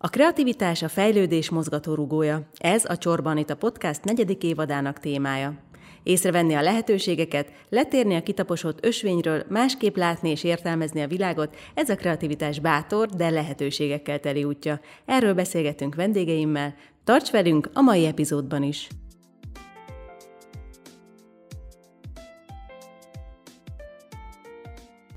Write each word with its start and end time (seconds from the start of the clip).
A 0.00 0.08
kreativitás 0.08 0.82
a 0.82 0.88
fejlődés 0.88 1.50
mozgatórugója. 1.50 2.48
Ez 2.56 2.84
a 2.84 2.98
Csorban 2.98 3.38
itt 3.38 3.50
a 3.50 3.56
podcast 3.56 4.04
negyedik 4.04 4.42
évadának 4.42 4.98
témája. 4.98 5.54
Észrevenni 6.02 6.54
a 6.54 6.62
lehetőségeket, 6.62 7.52
letérni 7.68 8.14
a 8.14 8.22
kitaposott 8.22 8.84
ösvényről, 8.84 9.44
másképp 9.48 9.96
látni 9.96 10.30
és 10.30 10.44
értelmezni 10.44 11.02
a 11.02 11.06
világot, 11.06 11.56
ez 11.74 11.88
a 11.88 11.96
kreativitás 11.96 12.60
bátor, 12.60 13.08
de 13.08 13.30
lehetőségekkel 13.30 14.20
teli 14.20 14.44
útja. 14.44 14.80
Erről 15.04 15.34
beszélgetünk 15.34 15.94
vendégeimmel. 15.94 16.74
Tarts 17.04 17.30
velünk 17.30 17.70
a 17.72 17.80
mai 17.80 18.06
epizódban 18.06 18.62
is! 18.62 18.88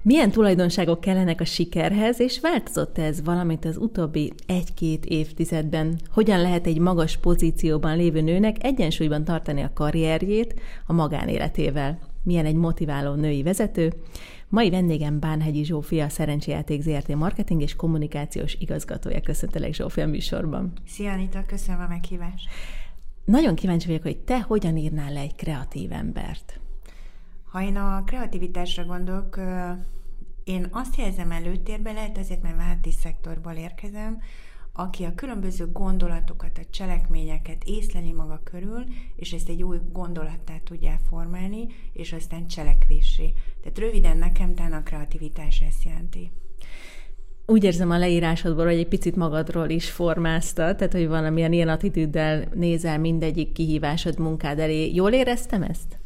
Milyen 0.04 0.31
tulajdonságok 0.31 1.02
kellenek 1.02 1.41
a 1.41 1.45
sikerhez, 1.45 2.20
és 2.20 2.39
változott 2.39 2.97
ez 2.97 3.23
valamit 3.23 3.65
az 3.65 3.77
utóbbi 3.77 4.34
egy-két 4.47 5.05
évtizedben? 5.05 5.99
Hogyan 6.11 6.41
lehet 6.41 6.67
egy 6.67 6.80
magas 6.80 7.17
pozícióban 7.17 7.98
lévő 7.98 8.22
nőnek 8.22 8.63
egyensúlyban 8.63 9.23
tartani 9.23 9.61
a 9.61 9.72
karrierjét 9.73 10.59
a 10.85 10.94
magánéletével? 10.94 11.99
Milyen 12.23 12.45
egy 12.45 12.55
motiváló 12.55 13.13
női 13.13 13.44
vezető? 13.44 13.94
Mai 14.48 14.70
vendégem 14.70 15.20
Bánhegyi 15.20 15.63
Zsófia, 15.63 16.09
Szerencséjáték 16.09 16.81
ZRT 16.81 17.16
marketing 17.16 17.61
és 17.61 17.75
kommunikációs 17.75 18.55
igazgatója. 18.59 19.22
Köszöntelek 19.22 19.73
Zsófia 19.73 20.08
műsorban. 20.08 20.72
Szia 20.88 21.11
Anita, 21.11 21.44
köszönöm 21.45 21.81
a 21.81 21.88
meghívást. 21.88 22.49
Nagyon 23.25 23.55
kíváncsi 23.55 23.88
vagyok, 23.88 24.03
hogy 24.03 24.17
te 24.17 24.41
hogyan 24.41 24.77
írnál 24.77 25.13
le 25.13 25.20
egy 25.20 25.36
kreatív 25.36 25.91
embert. 25.91 26.59
Ha 27.52 27.61
én 27.61 27.75
a 27.75 28.03
kreativitásra 28.05 28.86
gondolok, 28.86 29.39
én 30.44 30.68
azt 30.72 30.95
helyezem 30.95 31.31
előtérbe, 31.31 31.91
lehet 31.91 32.18
azért, 32.18 32.41
mert 32.41 32.58
válti 32.58 32.91
szektorból 32.91 33.54
érkezem, 33.54 34.22
aki 34.73 35.04
a 35.04 35.16
különböző 35.16 35.72
gondolatokat, 35.72 36.58
a 36.58 36.70
cselekményeket 36.70 37.64
észleli 37.64 38.12
maga 38.12 38.41
körül, 38.44 38.83
és 39.16 39.31
ezt 39.31 39.50
egy 39.50 39.64
új 39.64 39.78
gondolattá 39.92 40.58
tudja 40.64 41.00
formálni, 41.09 41.67
és 41.94 42.14
aztán 42.14 42.48
cselekvésé. 42.48 43.33
Tehát 43.61 43.80
röviden 43.80 44.17
nekem 44.17 44.56
talán 44.56 44.73
a 44.73 44.83
kreativitás 44.83 45.59
ezt 45.59 45.83
jelenti. 45.83 46.31
Úgy 47.45 47.64
érzem 47.64 47.92
a 47.92 47.98
leírásodból, 47.98 48.66
hogy 48.66 48.78
egy 48.78 48.88
picit 48.88 49.16
magadról 49.16 49.70
is 49.70 49.89
formáztad, 49.89 50.76
tehát 50.76 50.94
hogy 50.94 51.08
valamilyen 51.08 51.53
ilyen 51.53 51.70
attitűddel 51.70 52.48
nézel 52.53 53.00
mindegyik 53.00 53.52
kihívásod 53.52 54.20
munkád 54.20 54.59
elé. 54.59 54.94
Jól 54.94 55.11
éreztem 55.11 55.64
ezt? 55.64 56.00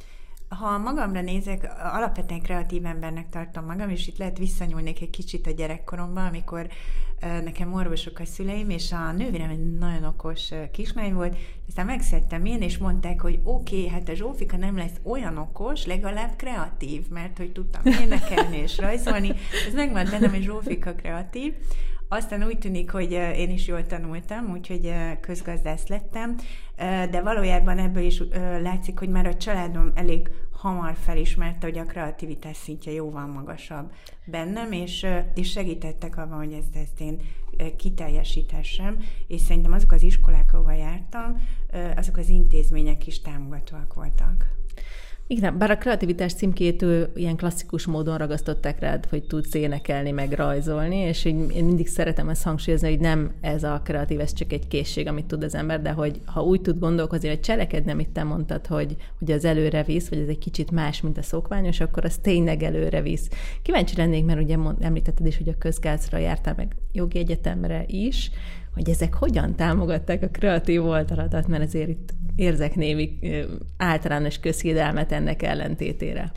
Ha 0.59 0.77
magamra 0.77 1.21
nézek, 1.21 1.73
alapvetően 1.93 2.41
kreatív 2.41 2.85
embernek 2.85 3.29
tartom 3.29 3.65
magam, 3.65 3.89
és 3.89 4.07
itt 4.07 4.17
lehet 4.17 4.37
visszanyúlni 4.37 4.95
egy 4.99 5.09
kicsit 5.09 5.47
a 5.47 5.51
gyerekkoromban, 5.51 6.25
amikor 6.25 6.67
nekem 7.19 7.73
orvosok 7.73 8.19
a 8.19 8.25
szüleim, 8.25 8.69
és 8.69 8.91
a 8.91 9.11
nővérem 9.11 9.49
egy 9.49 9.77
nagyon 9.77 10.03
okos 10.03 10.49
kislány 10.71 11.13
volt, 11.13 11.37
aztán 11.67 11.85
megszedtem 11.85 12.45
én, 12.45 12.61
és 12.61 12.77
mondták, 12.77 13.21
hogy 13.21 13.39
oké, 13.43 13.77
okay, 13.77 13.89
hát 13.89 14.09
a 14.09 14.13
Zsófika 14.13 14.57
nem 14.57 14.77
lesz 14.77 14.99
olyan 15.03 15.37
okos, 15.37 15.85
legalább 15.85 16.35
kreatív, 16.35 17.07
mert 17.09 17.37
hogy 17.37 17.51
tudtam 17.51 17.81
énekelni 18.01 18.57
és 18.57 18.77
rajzolni, 18.77 19.33
ez 19.67 19.73
megvan 19.73 20.07
bennem, 20.11 20.29
hogy 20.29 20.43
Zsófika 20.43 20.95
kreatív, 20.95 21.53
aztán 22.07 22.43
úgy 22.43 22.57
tűnik, 22.57 22.91
hogy 22.91 23.11
én 23.11 23.49
is 23.49 23.67
jól 23.67 23.85
tanultam, 23.85 24.51
úgyhogy 24.51 24.93
közgazdász 25.19 25.87
lettem, 25.87 26.35
de 27.09 27.21
valójában 27.21 27.77
ebből 27.77 28.03
is 28.03 28.23
látszik, 28.61 28.99
hogy 28.99 29.09
már 29.09 29.25
a 29.25 29.37
családom 29.37 29.91
elég 29.95 30.29
hamar 30.51 30.95
felismerte, 30.99 31.65
hogy 31.67 31.77
a 31.77 31.85
kreativitás 31.85 32.57
szintje 32.57 32.91
jóval 32.91 33.25
magasabb 33.25 33.91
bennem, 34.25 34.71
és, 34.71 35.05
és 35.35 35.51
segítettek 35.51 36.17
abban, 36.17 36.37
hogy 36.37 36.53
ezt, 36.53 36.75
ezt 36.75 37.01
én 37.01 37.21
kiteljesíthessem, 37.77 38.97
és 39.27 39.41
szerintem 39.41 39.73
azok 39.73 39.91
az 39.91 40.03
iskolák, 40.03 40.53
ahova 40.53 40.71
jártam, 40.71 41.41
azok 41.95 42.17
az 42.17 42.29
intézmények 42.29 43.07
is 43.07 43.21
támogatóak 43.21 43.93
voltak. 43.93 44.55
Igen, 45.27 45.57
bár 45.57 45.71
a 45.71 45.77
kreativitás 45.77 46.33
címkét 46.33 46.81
ő 46.81 47.11
ilyen 47.15 47.35
klasszikus 47.35 47.85
módon 47.85 48.17
ragasztották 48.17 48.79
rád, 48.79 49.05
hogy 49.05 49.23
tudsz 49.23 49.53
énekelni, 49.53 50.11
meg 50.11 50.31
rajzolni, 50.31 50.95
és 50.95 51.23
hogy 51.23 51.55
én 51.55 51.63
mindig 51.63 51.87
szeretem 51.87 52.29
ezt 52.29 52.43
hangsúlyozni, 52.43 52.89
hogy 52.89 52.99
nem 52.99 53.31
ez 53.41 53.63
a 53.63 53.81
kreatív, 53.83 54.19
ez 54.19 54.33
csak 54.33 54.53
egy 54.53 54.67
készség, 54.67 55.07
amit 55.07 55.25
tud 55.25 55.43
az 55.43 55.55
ember, 55.55 55.81
de 55.81 55.91
hogy 55.91 56.19
ha 56.25 56.41
úgy 56.41 56.61
tud 56.61 56.79
gondolkozni, 56.79 57.27
hogy 57.27 57.39
cselekedni, 57.39 57.91
amit 57.91 58.09
te 58.09 58.23
mondtad, 58.23 58.67
hogy, 58.67 58.95
hogy 59.19 59.31
az 59.31 59.45
előre 59.45 59.83
visz, 59.83 60.09
vagy 60.09 60.19
ez 60.19 60.27
egy 60.27 60.37
kicsit 60.37 60.71
más, 60.71 61.01
mint 61.01 61.17
a 61.17 61.21
szokványos, 61.21 61.79
akkor 61.79 62.05
az 62.05 62.17
tényleg 62.17 62.63
előre 62.63 63.01
visz. 63.01 63.29
Kíváncsi 63.61 63.95
lennék, 63.95 64.25
mert 64.25 64.41
ugye 64.41 64.57
említetted 64.79 65.25
is, 65.25 65.37
hogy 65.37 65.49
a 65.49 65.57
közgázra 65.57 66.17
jártál 66.17 66.53
meg 66.57 66.75
jogi 66.91 67.17
egyetemre 67.17 67.83
is, 67.87 68.31
hogy 68.73 68.89
ezek 68.89 69.13
hogyan 69.13 69.55
támogatták 69.55 70.23
a 70.23 70.27
kreatív 70.27 70.85
oldaladat, 70.85 71.47
mert 71.47 71.63
azért 71.63 71.89
itt 71.89 72.13
érzek 72.35 72.75
némi 72.75 73.19
általános 73.77 74.39
közhiedelmet 74.39 75.11
ennek 75.11 75.43
ellentétére. 75.43 76.31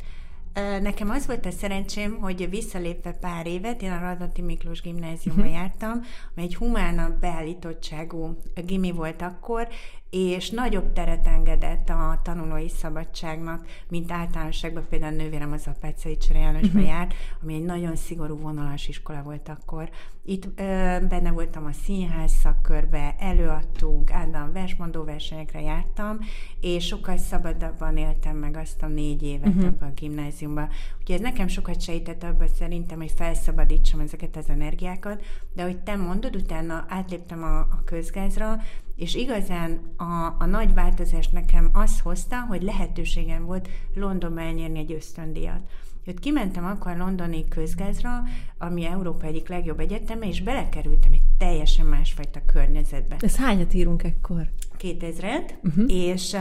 Nekem 0.81 1.10
az 1.10 1.26
volt 1.26 1.47
a 1.47 1.50
szerencsém, 1.50 2.19
hogy 2.20 2.50
visszalépve 2.50 3.12
pár 3.12 3.47
évet, 3.47 3.82
én 3.82 3.91
a 3.91 3.98
Radnoti 4.00 4.42
Miklós 4.42 4.81
gimnáziumba 4.81 5.42
uh-huh. 5.42 5.56
jártam, 5.56 5.91
amely 5.91 6.44
egy 6.44 6.54
humánabb 6.54 7.20
beállítottságú 7.20 8.36
gimi 8.66 8.91
volt 8.91 9.22
akkor, 9.22 9.69
és 10.11 10.51
nagyobb 10.51 10.93
teret 10.93 11.27
engedett 11.27 11.89
a 11.89 12.21
tanulói 12.23 12.69
szabadságnak, 12.69 13.67
mint 13.89 14.13
általánosságban 14.13 14.87
például 14.89 15.15
a 15.15 15.23
nővérem 15.23 15.53
az 15.53 15.67
Apácai 15.67 16.17
Csere 16.17 16.39
Jánosba 16.39 16.67
uh-huh. 16.67 16.87
járt, 16.87 17.15
ami 17.43 17.55
egy 17.55 17.65
nagyon 17.65 17.97
szigorú 17.97 18.37
vonalas 18.37 18.89
iskola 18.89 19.23
volt 19.23 19.49
akkor. 19.49 19.91
Itt 20.25 20.45
ö, 20.45 20.63
benne 21.09 21.31
voltam 21.31 21.65
a 21.65 21.73
színház 21.73 22.33
szakkörbe, 22.33 23.15
előadtunk, 23.19 24.11
állandóan 24.13 24.53
versmondó 24.53 25.05
versenyekre 25.05 25.61
jártam, 25.61 26.19
és 26.61 26.87
sokkal 26.87 27.17
szabadabban 27.17 27.97
éltem 27.97 28.37
meg 28.37 28.57
azt 28.57 28.83
a 28.83 28.87
négy 28.87 29.23
évet 29.23 29.49
uh-huh. 29.49 29.65
abban 29.65 29.89
a 29.89 29.93
gimnáziumban. 29.93 30.69
Úgyhogy 31.01 31.15
ez 31.15 31.21
nekem 31.21 31.49
sokat 31.49 31.81
segített 31.81 32.23
abban 32.23 32.49
szerintem, 32.49 32.99
hogy 32.99 33.13
felszabadítsam 33.17 34.01
ezeket 34.01 34.37
az 34.37 34.49
energiákat, 34.49 35.25
de 35.55 35.63
ahogy 35.63 35.79
te 35.79 35.97
mondod, 35.97 36.37
utána 36.37 36.85
átléptem 36.89 37.43
a, 37.43 37.59
a 37.59 37.83
közgázra, 37.85 38.57
és 38.98 39.14
igazán 39.14 39.81
a, 39.97 40.34
a 40.38 40.47
nagy 40.47 40.75
változást 40.75 41.32
nekem 41.32 41.70
az 41.72 42.00
hozta, 42.00 42.41
hogy 42.41 42.62
lehetőségem 42.62 43.44
volt 43.44 43.69
Londonba 43.94 44.41
elnyerni 44.41 44.78
egy 44.78 44.92
ösztöndíjat. 44.92 45.60
Ott 46.06 46.19
kimentem 46.19 46.64
akkor 46.64 46.97
londoni 46.97 47.48
közgázra, 47.48 48.22
ami 48.59 48.84
Európa 48.84 49.26
egyik 49.26 49.48
legjobb 49.48 49.81
egyeteme, 49.81 50.26
és 50.28 50.42
belekerültem 50.42 51.12
egy 51.12 51.22
teljesen 51.38 51.86
másfajta 51.86 52.41
környezetbe. 52.47 53.16
Ez 53.20 53.36
hányat 53.36 53.75
írunk 53.75 54.03
ekkor? 54.03 54.48
2000-et, 54.78 55.50
uh-huh. 55.62 55.92
és 55.92 56.36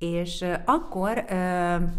és 0.00 0.44
akkor 0.64 1.24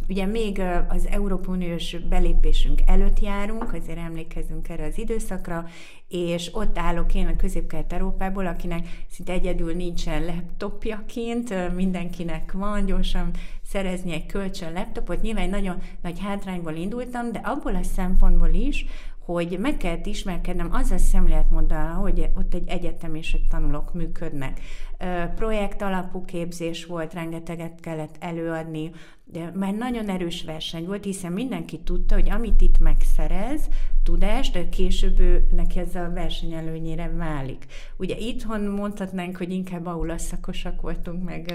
ugye 0.09 0.25
még 0.25 0.61
az 0.87 1.07
Európai 1.07 1.55
Uniós 1.55 1.95
belépésünk 2.09 2.81
előtt 2.85 3.19
járunk, 3.19 3.73
azért 3.73 3.97
emlékezünk 3.97 4.69
erre 4.69 4.85
az 4.85 4.97
időszakra, 4.97 5.65
és 6.07 6.49
ott 6.53 6.77
állok 6.77 7.15
én 7.15 7.27
a 7.27 7.35
közép 7.35 7.75
Európából, 7.87 8.47
akinek 8.47 8.87
szinte 9.09 9.33
egyedül 9.33 9.73
nincsen 9.73 10.25
laptopjaként, 10.25 11.73
mindenkinek 11.75 12.51
van, 12.51 12.85
gyorsan 12.85 13.31
szerezni 13.63 14.13
egy 14.13 14.25
kölcsön 14.25 14.73
laptopot. 14.73 15.21
Nyilván 15.21 15.43
egy 15.43 15.49
nagyon 15.49 15.81
nagy 16.01 16.19
hátrányból 16.19 16.73
indultam, 16.73 17.31
de 17.31 17.39
abból 17.43 17.75
a 17.75 17.83
szempontból 17.83 18.53
is, 18.53 18.85
hogy 19.25 19.57
meg 19.59 19.77
kellett 19.77 20.05
ismerkednem 20.05 20.69
az 20.71 20.91
a 20.91 20.97
szemléletmóddal, 20.97 21.87
hogy 21.87 22.29
ott 22.35 22.53
egy 22.53 22.69
egyetem 22.69 23.15
és 23.15 23.33
egy 23.33 23.47
tanulók 23.49 23.93
működnek. 23.93 24.59
Projekt 25.35 25.81
alapú 25.81 26.25
képzés 26.25 26.85
volt, 26.85 27.13
rengeteget 27.13 27.79
kellett 27.79 28.15
előadni, 28.19 28.91
de 29.23 29.51
már 29.55 29.73
nagyon 29.73 30.09
erős 30.09 30.43
verseny 30.43 30.85
volt, 30.85 31.03
hiszen 31.03 31.31
mindenki 31.31 31.79
tudta, 31.79 32.15
hogy 32.15 32.29
amit 32.29 32.61
itt 32.61 32.79
megszerez, 32.79 33.67
tudást, 34.03 34.69
később 34.69 35.19
ő, 35.19 35.47
neki 35.55 35.79
ez 35.79 35.95
a 35.95 36.11
verseny 36.13 36.53
előnyére 36.53 37.11
válik. 37.17 37.65
Ugye 37.97 38.15
itthon 38.17 38.61
mondhatnánk, 38.61 39.37
hogy 39.37 39.51
inkább 39.51 39.85
aula 39.85 40.17
szakosak 40.17 40.81
voltunk, 40.81 41.23
meg 41.23 41.53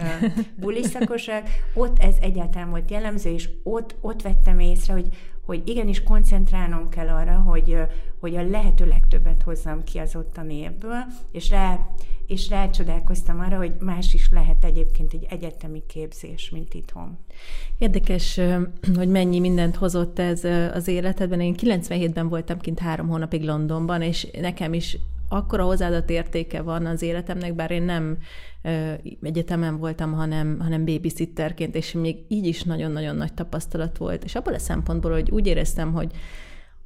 buliszakosak, 0.61 1.49
ott 1.75 1.99
ez 1.99 2.17
egyáltalán 2.21 2.71
volt 2.71 2.91
jellemző, 2.91 3.31
és 3.31 3.49
ott, 3.63 3.97
ott 4.01 4.23
vettem 4.23 4.59
észre, 4.59 4.93
hogy, 4.93 5.09
hogy 5.47 5.63
igenis 5.69 6.03
koncentrálnom 6.03 6.89
kell 6.89 7.09
arra, 7.09 7.35
hogy, 7.35 7.77
hogy 8.21 8.37
a 8.37 8.49
lehető 8.49 8.87
legtöbbet 8.87 9.43
hozzam 9.43 9.85
ki 9.85 9.99
az 9.99 10.17
ottani 10.17 10.55
évből, 10.55 11.05
és 11.33 11.51
rá, 11.51 11.79
és 12.27 12.49
rácsodálkoztam 12.49 13.41
arra, 13.41 13.57
hogy 13.57 13.73
más 13.81 14.15
is 14.15 14.29
lehet 14.31 14.65
egyébként 14.65 15.13
egy 15.13 15.27
egyetemi 15.31 15.83
képzés, 15.87 16.51
mint 16.51 16.75
itthon. 16.75 17.19
Érdekes, 17.79 18.41
hogy 18.97 19.09
mennyi 19.09 19.41
mindent 19.41 19.77
hozott 19.77 20.19
ez 20.19 20.45
az 20.75 20.89
életedben. 20.89 21.41
Én 21.41 21.55
97-ben 21.59 22.29
voltam 22.29 22.59
kint 22.59 22.79
három 22.79 23.09
hónapig 23.09 23.45
Londonban, 23.45 24.03
és 24.03 24.27
nekem 24.41 24.73
is 24.73 24.99
akkora 25.29 25.65
hozzáadott 25.65 26.11
értéke 26.11 26.63
van 26.63 26.87
az 26.87 27.03
életemnek, 27.03 27.55
bár 27.55 27.71
én 27.71 27.83
nem 27.83 28.19
egyetemen 29.23 29.79
voltam, 29.79 30.13
hanem, 30.13 30.59
hanem 30.61 30.85
babysitterként, 30.85 31.75
és 31.75 31.93
még 31.93 32.17
így 32.29 32.47
is 32.47 32.63
nagyon-nagyon 32.63 33.17
nagy 33.17 33.33
tapasztalat 33.35 33.99
volt. 33.99 34.25
És 34.25 34.35
abból 34.35 34.55
a 34.55 34.59
szempontból, 34.59 35.13
hogy 35.13 35.31
úgy 35.31 35.47
éreztem, 35.47 35.93
hogy 35.93 36.13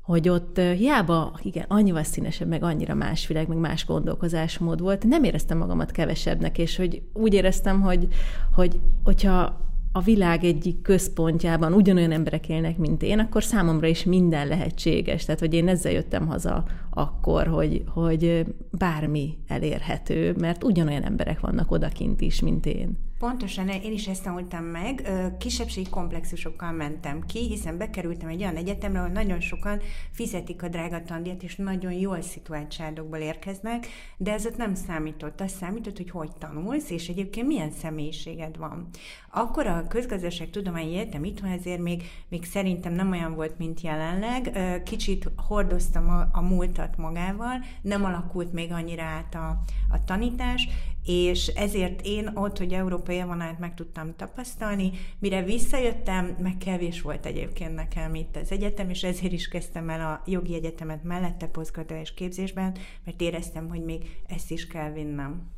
hogy 0.00 0.28
ott 0.28 0.60
hiába, 0.60 1.38
igen, 1.42 1.64
annyival 1.69 2.02
színesebb, 2.02 2.48
meg 2.48 2.62
annyira 2.62 2.94
más 2.94 3.26
világ, 3.26 3.48
meg 3.48 3.58
más 3.58 3.87
gondolkozásmód 3.87 4.81
volt, 4.81 5.04
nem 5.04 5.25
éreztem 5.25 5.58
magamat 5.58 5.90
kevesebbnek, 5.90 6.58
és 6.58 6.76
hogy 6.76 7.02
úgy 7.12 7.34
éreztem, 7.34 7.81
hogy, 7.81 8.08
hogy 8.54 8.81
hogyha 9.04 9.69
a 9.92 10.00
világ 10.00 10.44
egyik 10.44 10.82
központjában 10.82 11.72
ugyanolyan 11.72 12.12
emberek 12.12 12.48
élnek, 12.48 12.78
mint 12.78 13.02
én, 13.02 13.19
akkor 13.19 13.44
számomra 13.44 13.87
is 13.87 14.04
minden 14.04 14.48
lehetséges. 14.48 15.25
Tehát, 15.25 15.40
hogy 15.40 15.54
én 15.54 15.69
ezzel 15.69 15.92
jöttem 15.92 16.26
haza 16.26 16.64
akkor, 16.90 17.46
hogy, 17.46 17.84
hogy 17.87 18.44
bármi 18.70 19.38
elérhető, 19.46 20.34
mert 20.38 20.64
ugyanolyan 20.64 21.04
emberek 21.04 21.40
vannak 21.40 21.70
odakint 21.70 22.20
is, 22.20 22.40
mint 22.40 22.66
én. 22.66 23.09
Pontosan, 23.20 23.69
én 23.69 23.93
is 23.93 24.06
ezt 24.06 24.22
tanultam 24.22 24.64
meg. 24.64 25.11
Kisebbségi 25.38 25.88
komplexusokkal 25.88 26.72
mentem 26.72 27.20
ki, 27.26 27.46
hiszen 27.46 27.78
bekerültem 27.78 28.28
egy 28.28 28.40
olyan 28.40 28.56
egyetemre, 28.56 28.99
ahol 28.99 29.11
nagyon 29.11 29.40
sokan 29.40 29.81
fizetik 30.11 30.62
a 30.62 30.69
drága 30.69 31.02
tandíjat, 31.02 31.43
és 31.43 31.56
nagyon 31.56 31.93
jól 31.93 32.20
szituált 32.20 32.70
családokból 32.70 33.19
érkeznek, 33.19 33.87
de 34.17 34.32
ez 34.32 34.46
ott 34.46 34.56
nem 34.56 34.75
számított. 34.75 35.40
Az 35.40 35.52
számított, 35.52 35.96
hogy 35.96 36.11
hogy 36.11 36.31
tanulsz, 36.38 36.90
és 36.90 37.08
egyébként 37.08 37.46
milyen 37.46 37.70
személyiséged 37.70 38.56
van. 38.56 38.88
Akkor 39.31 39.67
a 39.67 39.87
közgazdaság 39.88 40.50
tudományi 40.50 40.96
egyetem 40.99 41.25
itthon 41.25 41.50
ezért 41.50 41.81
még, 41.81 42.02
még 42.28 42.44
szerintem 42.44 42.93
nem 42.93 43.11
olyan 43.11 43.34
volt, 43.34 43.58
mint 43.58 43.81
jelenleg. 43.81 44.52
Kicsit 44.84 45.31
hordoztam 45.37 46.11
a, 46.11 46.28
a 46.32 46.40
múltat 46.40 46.96
magával, 46.96 47.64
nem 47.82 48.05
alakult 48.05 48.52
még 48.52 48.72
annyira 48.72 49.02
át 49.02 49.34
a, 49.34 49.62
a 49.90 50.05
tanítás, 50.05 50.69
és 51.05 51.47
ezért 51.47 52.00
én 52.05 52.31
ott, 52.35 52.58
hogy 52.58 52.73
európai 52.73 53.14
élvonalat 53.14 53.58
meg 53.58 53.75
tudtam 53.75 54.14
tapasztalni, 54.17 54.91
mire 55.19 55.43
visszajöttem, 55.43 56.37
meg 56.38 56.56
kevés 56.58 57.00
volt 57.00 57.26
egyébként 57.26 57.75
nekem 57.75 58.14
itt 58.14 58.37
az 58.37 58.52
egyetem, 58.52 58.91
és 58.91 59.02
ezért 59.02 59.32
is 59.32 59.49
kezdtem 59.49 59.88
el 59.88 60.00
a 60.00 60.23
jogi 60.26 60.55
egyetemet 60.55 61.05
mellette 61.05 61.47
posztgraduális 61.47 62.14
képzésben, 62.14 62.76
mert 63.05 63.20
éreztem, 63.20 63.69
hogy 63.69 63.85
még 63.85 64.02
ezt 64.26 64.50
is 64.50 64.67
kell 64.67 64.93
vinnem. 64.93 65.50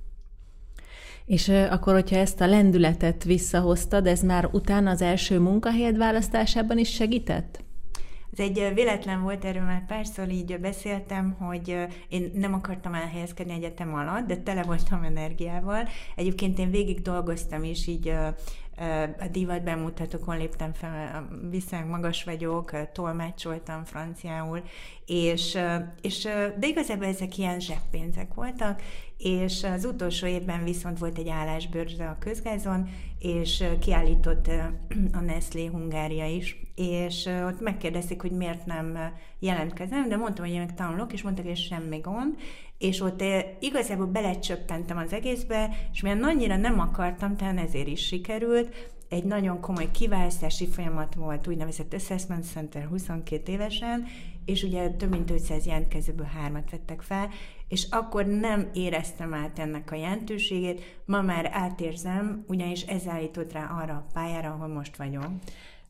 És 1.24 1.48
akkor, 1.48 1.92
hogyha 1.92 2.16
ezt 2.16 2.40
a 2.40 2.46
lendületet 2.46 3.24
visszahoztad, 3.24 4.06
ez 4.06 4.22
már 4.22 4.48
utána 4.52 4.90
az 4.90 5.02
első 5.02 5.38
munkahelyed 5.38 5.96
választásában 5.96 6.78
is 6.78 6.90
segített? 6.94 7.64
Ez 8.32 8.44
egy 8.44 8.70
véletlen 8.74 9.22
volt, 9.22 9.44
erről 9.44 9.62
már 9.62 9.86
párszor 9.86 10.28
így 10.28 10.58
beszéltem, 10.60 11.32
hogy 11.38 11.86
én 12.08 12.30
nem 12.34 12.54
akartam 12.54 12.94
elhelyezkedni 12.94 13.52
egyetem 13.52 13.94
alatt, 13.94 14.26
de 14.26 14.36
tele 14.36 14.62
voltam 14.62 15.02
energiával. 15.02 15.88
Egyébként 16.16 16.58
én 16.58 16.70
végig 16.70 17.02
dolgoztam 17.02 17.64
is 17.64 17.86
így 17.86 18.08
a 19.18 19.26
divat 19.30 19.62
bemutatókon 19.62 20.36
léptem 20.36 20.72
fel, 20.72 21.28
viszonylag 21.50 21.88
magas 21.88 22.24
vagyok, 22.24 22.92
tolmácsoltam 22.92 23.84
franciául, 23.84 24.62
és, 25.06 25.58
és, 26.00 26.22
de 26.58 26.66
igazából 26.66 27.06
ezek 27.06 27.38
ilyen 27.38 27.60
zseppénzek 27.60 28.34
voltak, 28.34 28.82
és 29.22 29.64
az 29.64 29.84
utolsó 29.84 30.26
évben 30.26 30.64
viszont 30.64 30.98
volt 30.98 31.18
egy 31.18 31.28
állásbőrze 31.28 32.08
a 32.08 32.16
közgázon, 32.18 32.88
és 33.18 33.64
kiállított 33.80 34.46
a 35.12 35.20
Nestlé 35.20 35.66
Hungária 35.66 36.26
is, 36.26 36.56
és 36.74 37.28
ott 37.46 37.60
megkérdezték, 37.60 38.20
hogy 38.20 38.30
miért 38.30 38.66
nem 38.66 38.98
jelentkezem, 39.38 40.08
de 40.08 40.16
mondtam, 40.16 40.44
hogy 40.44 40.54
én 40.54 40.60
meg 40.60 40.74
tanulok, 40.74 41.12
és 41.12 41.22
mondták, 41.22 41.46
hogy 41.46 41.56
semmi 41.56 41.98
gond, 41.98 42.34
és 42.78 43.00
ott 43.00 43.24
igazából 43.60 44.06
belecsöppentem 44.06 44.96
az 44.96 45.12
egészbe, 45.12 45.70
és 45.92 46.00
milyen 46.00 46.22
annyira 46.22 46.56
nem 46.56 46.80
akartam, 46.80 47.36
talán 47.36 47.58
ezért 47.58 47.86
is 47.86 48.06
sikerült, 48.06 48.92
egy 49.08 49.24
nagyon 49.24 49.60
komoly 49.60 49.90
kiválasztási 49.90 50.66
folyamat 50.66 51.14
volt, 51.14 51.46
úgynevezett 51.46 51.94
Assessment 51.94 52.44
Center 52.44 52.84
22 52.84 53.52
évesen, 53.52 54.06
és 54.44 54.62
ugye 54.62 54.90
több 54.90 55.10
mint 55.10 55.30
500 55.30 55.66
jelentkezőből 55.66 56.26
hármat 56.26 56.70
vettek 56.70 57.00
fel, 57.00 57.28
és 57.68 57.86
akkor 57.90 58.26
nem 58.26 58.70
éreztem 58.74 59.34
át 59.34 59.58
ennek 59.58 59.92
a 59.92 59.96
jelentőségét, 59.96 61.00
ma 61.04 61.20
már 61.20 61.50
átérzem, 61.52 62.44
ugyanis 62.48 62.82
ez 62.82 63.06
állított 63.06 63.52
rá 63.52 63.66
arra 63.82 63.94
a 63.94 64.06
pályára, 64.12 64.50
ahol 64.50 64.68
most 64.68 64.96
vagyok. 64.96 65.30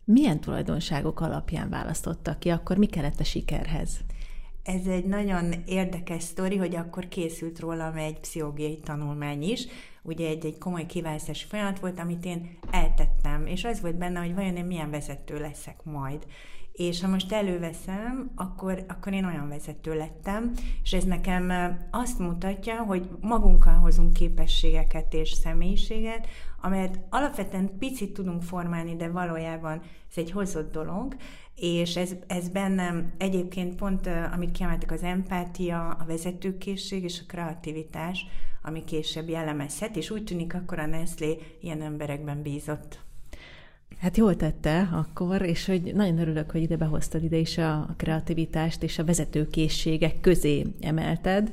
Milyen 0.04 0.40
tulajdonságok 0.40 1.20
alapján 1.20 1.68
választottak 1.68 2.38
ki, 2.38 2.48
akkor 2.48 2.76
mi 2.76 2.86
kellett 2.86 3.20
a 3.20 3.24
sikerhez? 3.24 4.00
Ez 4.62 4.86
egy 4.86 5.04
nagyon 5.04 5.52
érdekes 5.66 6.22
sztori, 6.22 6.56
hogy 6.56 6.76
akkor 6.76 7.08
készült 7.08 7.60
rólam 7.60 7.96
egy 7.96 8.20
pszichológiai 8.20 8.78
tanulmány 8.78 9.42
is, 9.42 9.66
ugye 10.02 10.28
egy, 10.28 10.46
egy 10.46 10.58
komoly 10.58 10.86
kiválasztási 10.86 11.46
folyamat 11.46 11.80
volt, 11.80 11.98
amit 11.98 12.24
én 12.24 12.58
eltettem, 12.70 13.46
és 13.46 13.64
az 13.64 13.80
volt 13.80 13.96
benne, 13.96 14.20
hogy 14.20 14.34
vajon 14.34 14.56
én 14.56 14.64
milyen 14.64 14.90
vezető 14.90 15.38
leszek 15.38 15.84
majd. 15.84 16.26
És 16.72 17.00
ha 17.00 17.08
most 17.08 17.32
előveszem, 17.32 18.30
akkor, 18.34 18.84
akkor 18.88 19.12
én 19.12 19.24
olyan 19.24 19.48
vezető 19.48 19.94
lettem, 19.94 20.52
és 20.82 20.92
ez 20.92 21.04
nekem 21.04 21.52
azt 21.90 22.18
mutatja, 22.18 22.82
hogy 22.82 23.08
magunkkal 23.20 23.74
hozunk 23.74 24.12
képességeket 24.12 25.14
és 25.14 25.30
személyiséget, 25.32 26.26
amelyet 26.60 27.00
alapvetően 27.10 27.78
picit 27.78 28.12
tudunk 28.12 28.42
formálni, 28.42 28.96
de 28.96 29.08
valójában 29.08 29.80
ez 30.10 30.16
egy 30.16 30.30
hozott 30.30 30.72
dolog, 30.72 31.16
és 31.54 31.96
ez, 31.96 32.14
ez 32.26 32.48
bennem 32.48 33.12
egyébként 33.18 33.74
pont, 33.74 34.08
amit 34.32 34.52
kiemeltek, 34.52 34.90
az 34.90 35.02
empátia, 35.02 35.88
a 35.88 36.04
vezetőkészség 36.04 37.02
és 37.02 37.20
a 37.20 37.26
kreativitás, 37.26 38.26
ami 38.62 38.84
később 38.84 39.28
jellemezhet, 39.28 39.96
és 39.96 40.10
úgy 40.10 40.24
tűnik 40.24 40.54
akkor 40.54 40.78
a 40.78 40.86
Nestlé 40.86 41.38
ilyen 41.60 41.82
emberekben 41.82 42.42
bízott. 42.42 43.11
Hát 44.02 44.16
jól 44.16 44.36
tette 44.36 44.88
akkor, 44.92 45.42
és 45.42 45.66
hogy 45.66 45.94
nagyon 45.94 46.18
örülök, 46.18 46.50
hogy 46.50 46.62
ide 46.62 46.76
behoztad 46.76 47.22
ide 47.22 47.36
is 47.36 47.58
a 47.58 47.94
kreativitást 47.96 48.82
és 48.82 48.98
a 48.98 49.04
vezetőkészségek 49.04 50.20
közé 50.20 50.66
emelted. 50.80 51.52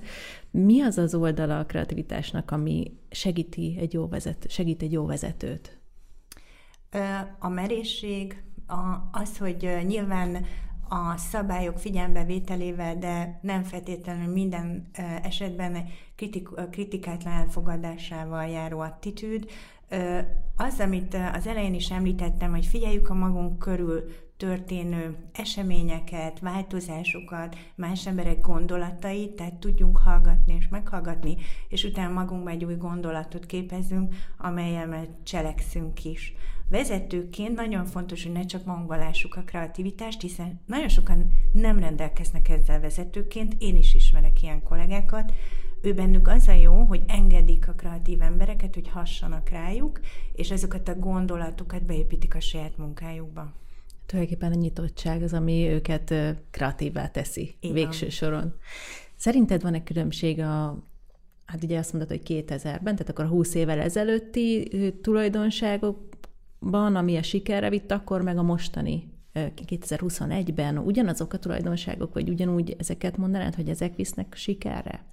Mi 0.51 0.81
az 0.81 0.97
az 0.97 1.15
oldala 1.15 1.59
a 1.59 1.65
kreativitásnak, 1.65 2.51
ami 2.51 2.97
segíti 3.09 3.75
egy 3.79 3.93
jó 3.93 4.07
vezető, 4.07 4.47
segít 4.47 4.81
egy 4.81 4.91
jó 4.91 5.05
vezetőt? 5.05 5.77
A 7.39 7.49
merészség, 7.49 8.43
az, 9.11 9.37
hogy 9.37 9.69
nyilván 9.87 10.45
a 10.89 11.17
szabályok 11.17 11.77
figyelembevételével, 11.77 12.97
de 12.97 13.39
nem 13.41 13.63
feltétlenül 13.63 14.33
minden 14.33 14.89
esetben 15.23 15.85
kritik, 16.15 16.47
kritikátlan 16.71 17.33
elfogadásával 17.33 18.47
járó 18.47 18.79
attitűd. 18.79 19.49
Az, 20.55 20.79
amit 20.79 21.17
az 21.33 21.47
elején 21.47 21.73
is 21.73 21.91
említettem, 21.91 22.51
hogy 22.51 22.65
figyeljük 22.65 23.09
a 23.09 23.13
magunk 23.13 23.59
körül 23.59 24.03
történő 24.37 25.15
eseményeket, 25.31 26.39
változásokat, 26.39 27.55
más 27.75 28.07
emberek 28.07 28.41
gondolatait, 28.41 29.31
tehát 29.31 29.53
tudjunk 29.53 29.97
hallgatni 29.97 30.55
és 30.59 30.67
meghallgatni, 30.67 31.35
és 31.69 31.83
utána 31.83 32.13
magunkban 32.13 32.53
egy 32.53 32.65
új 32.65 32.75
gondolatot 32.75 33.45
képezünk, 33.45 34.15
amelyel 34.37 35.07
cselekszünk 35.23 36.05
is. 36.05 36.33
Vezetőként 36.69 37.55
nagyon 37.55 37.85
fontos, 37.85 38.23
hogy 38.23 38.31
ne 38.31 38.45
csak 38.45 38.65
magunkba 38.65 38.95
lássuk 38.95 39.35
a 39.35 39.43
kreativitást, 39.43 40.21
hiszen 40.21 40.59
nagyon 40.65 40.89
sokan 40.89 41.31
nem 41.51 41.79
rendelkeznek 41.79 42.49
ezzel 42.49 42.79
vezetőként, 42.79 43.55
én 43.57 43.75
is 43.75 43.93
ismerek 43.93 44.41
ilyen 44.41 44.63
kollégákat, 44.63 45.33
ő 45.81 45.93
bennük 45.93 46.27
az 46.27 46.47
a 46.47 46.53
jó, 46.53 46.83
hogy 46.83 47.03
engedik 47.07 47.67
a 47.67 47.73
kreatív 47.73 48.21
embereket, 48.21 48.73
hogy 48.73 48.89
hassanak 48.89 49.49
rájuk, 49.49 49.99
és 50.33 50.51
ezeket 50.51 50.87
a 50.87 50.95
gondolatokat 50.95 51.85
beépítik 51.85 52.35
a 52.35 52.39
saját 52.39 52.77
munkájukba. 52.77 53.53
Tulajdonképpen 54.05 54.51
a 54.51 54.55
nyitottság 54.55 55.23
az, 55.23 55.33
ami 55.33 55.67
őket 55.67 56.13
kreatívvá 56.51 57.07
teszi 57.07 57.55
Igen. 57.59 57.75
végső 57.75 58.09
soron. 58.09 58.53
Szerinted 59.15 59.61
van-e 59.61 59.83
különbség 59.83 60.39
a 60.39 60.83
hát 61.45 61.63
ugye 61.63 61.77
azt 61.77 61.93
mondod, 61.93 62.09
hogy 62.09 62.21
2000-ben, 62.25 62.95
tehát 62.95 63.09
akkor 63.09 63.25
a 63.25 63.27
20 63.27 63.55
évvel 63.55 63.79
ezelőtti 63.79 64.67
tulajdonságok 65.01 66.07
ban, 66.59 66.95
ami 66.95 67.17
a 67.17 67.23
sikerre 67.23 67.69
vitt, 67.69 67.91
akkor 67.91 68.21
meg 68.21 68.37
a 68.37 68.43
mostani 68.43 69.09
2021-ben 69.33 70.77
ugyanazok 70.77 71.33
a 71.33 71.39
tulajdonságok, 71.39 72.13
vagy 72.13 72.29
ugyanúgy 72.29 72.75
ezeket 72.77 73.17
mondanád, 73.17 73.55
hogy 73.55 73.69
ezek 73.69 73.95
visznek 73.95 74.35
sikerre? 74.35 75.05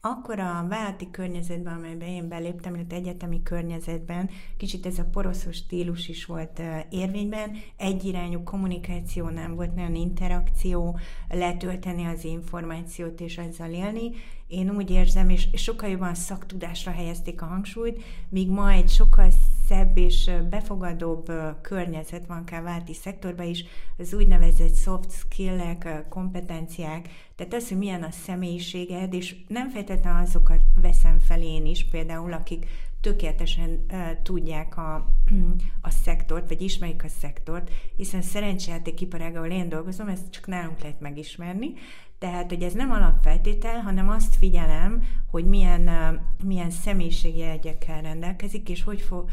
Akkor 0.00 0.38
a 0.38 0.66
vállalati 0.68 1.10
környezetben, 1.10 1.74
amelyben 1.74 2.08
én 2.08 2.28
beléptem, 2.28 2.74
illetve 2.74 2.96
egyetemi 2.96 3.42
környezetben, 3.42 4.30
kicsit 4.56 4.86
ez 4.86 4.98
a 4.98 5.08
poroszos 5.12 5.56
stílus 5.56 6.08
is 6.08 6.24
volt 6.24 6.62
érvényben, 6.90 7.56
egyirányú 7.76 8.42
kommunikáció 8.42 9.28
nem 9.28 9.54
volt, 9.54 9.74
nagyon 9.74 9.94
interakció, 9.94 10.98
letölteni 11.28 12.04
az 12.04 12.24
információt 12.24 13.20
és 13.20 13.38
ezzel 13.38 13.72
élni, 13.72 14.10
én 14.46 14.70
úgy 14.70 14.90
érzem, 14.90 15.28
és 15.28 15.48
sokkal 15.54 15.88
jobban 15.88 16.14
szaktudásra 16.14 16.92
helyezték 16.92 17.42
a 17.42 17.46
hangsúlyt, 17.46 18.02
míg 18.28 18.48
ma 18.48 18.70
egy 18.70 18.88
sokkal 18.88 19.30
szebb 19.68 19.96
és 19.96 20.30
befogadóbb 20.50 21.32
környezet 21.60 22.26
van 22.26 22.44
Káválti 22.44 22.94
szektorban 22.94 23.46
is, 23.46 23.64
az 23.98 24.14
úgynevezett 24.14 24.74
soft 24.74 25.10
skill-ek, 25.10 26.04
kompetenciák, 26.08 27.08
tehát 27.36 27.54
az, 27.54 27.68
hogy 27.68 27.78
milyen 27.78 28.02
a 28.02 28.10
személyiséged, 28.10 29.14
és 29.14 29.36
nem 29.48 29.70
feltétlenül 29.70 30.22
azokat 30.22 30.60
veszem 30.80 31.18
fel 31.18 31.42
én 31.42 31.66
is, 31.66 31.84
például 31.84 32.32
akik 32.32 32.66
tökéletesen 33.00 33.86
tudják 34.22 34.76
a, 34.76 34.94
a 35.88 35.90
szektort, 35.90 36.48
vagy 36.48 36.62
ismerik 36.62 37.04
a 37.04 37.08
szektort, 37.08 37.70
hiszen 37.96 38.22
szerencsejáték 38.22 39.00
iparág, 39.00 39.36
ahol 39.36 39.50
én 39.50 39.68
dolgozom, 39.68 40.08
ezt 40.08 40.30
csak 40.30 40.46
nálunk 40.46 40.80
lehet 40.80 41.00
megismerni, 41.00 41.72
tehát, 42.18 42.48
hogy 42.48 42.62
ez 42.62 42.72
nem 42.72 42.90
alapfeltétel, 42.90 43.80
hanem 43.80 44.08
azt 44.08 44.36
figyelem, 44.36 45.02
hogy 45.30 45.44
milyen, 45.44 45.88
uh, 45.88 46.20
milyen 46.46 46.70
személyiségjegyekkel 46.70 48.00
rendelkezik, 48.00 48.68
és 48.68 48.82
hogy 48.82 49.00
fog 49.00 49.28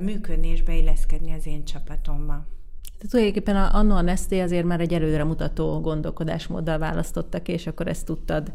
működni 0.00 0.48
és 0.48 0.62
beilleszkedni 0.62 1.32
az 1.32 1.46
én 1.46 1.64
csapatomba. 1.64 2.46
Tehát 2.98 3.12
tulajdonképpen 3.12 3.56
anno 3.56 3.94
a 3.94 4.00
Nestlé 4.00 4.40
azért 4.40 4.64
már 4.64 4.80
egy 4.80 4.94
előre 4.94 5.24
mutató 5.24 5.80
gondolkodásmóddal 5.80 6.78
választottak, 6.78 7.48
és 7.48 7.66
akkor 7.66 7.86
ezt 7.88 8.04
tudtad, 8.04 8.52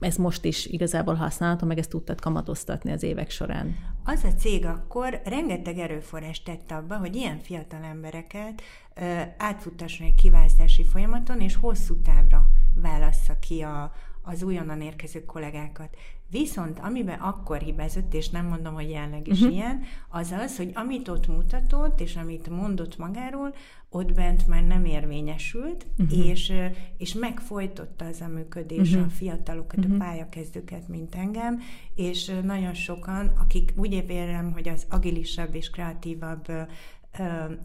ez 0.00 0.16
most 0.16 0.44
is 0.44 0.66
igazából 0.66 1.14
használható, 1.14 1.66
meg 1.66 1.78
ezt 1.78 1.90
tudtad 1.90 2.20
kamatoztatni 2.20 2.92
az 2.92 3.02
évek 3.02 3.30
során. 3.30 3.76
Az 4.04 4.24
a 4.24 4.32
cég 4.32 4.64
akkor 4.64 5.20
rengeteg 5.24 5.78
erőforrás 5.78 6.42
tett 6.42 6.70
abba, 6.70 6.96
hogy 6.96 7.16
ilyen 7.16 7.38
fiatal 7.38 7.82
embereket 7.82 8.62
ö, 8.94 9.20
átfuttasson 9.36 10.06
egy 10.06 10.14
kiválasztási 10.14 10.84
folyamaton, 10.84 11.40
és 11.40 11.56
hosszú 11.56 12.00
távra 12.00 12.46
válassza 12.74 13.38
ki 13.38 13.60
a, 13.60 13.92
az 14.22 14.42
újonnan 14.42 14.80
érkező 14.80 15.24
kollégákat. 15.24 15.96
Viszont 16.30 16.78
amiben 16.78 17.18
akkor 17.18 17.58
hibázott, 17.58 18.14
és 18.14 18.28
nem 18.28 18.46
mondom, 18.46 18.74
hogy 18.74 18.90
jelenleg 18.90 19.28
is 19.28 19.40
uh-huh. 19.40 19.54
ilyen, 19.54 19.82
az 20.08 20.30
az, 20.30 20.56
hogy 20.56 20.70
amit 20.74 21.08
ott 21.08 21.26
mutatott, 21.26 22.00
és 22.00 22.16
amit 22.16 22.48
mondott 22.48 22.98
magáról, 22.98 23.54
ott 23.90 24.12
bent 24.12 24.46
már 24.46 24.62
nem 24.62 24.84
érvényesült, 24.84 25.86
uh-huh. 25.98 26.26
és, 26.26 26.52
és 26.98 27.14
megfojtotta 27.14 28.04
az 28.04 28.20
a 28.20 28.28
működés 28.28 28.90
uh-huh. 28.90 29.06
a 29.06 29.10
fiatalokat, 29.10 29.78
uh-huh. 29.78 29.94
a 29.94 29.98
pályakezdőket, 29.98 30.88
mint 30.88 31.14
engem, 31.14 31.60
és 31.94 32.32
nagyon 32.42 32.74
sokan, 32.74 33.32
akik 33.38 33.72
úgy 33.76 33.92
érem, 33.92 34.52
hogy 34.52 34.68
az 34.68 34.86
agilisabb 34.88 35.54
és 35.54 35.70
kreatívabb 35.70 36.46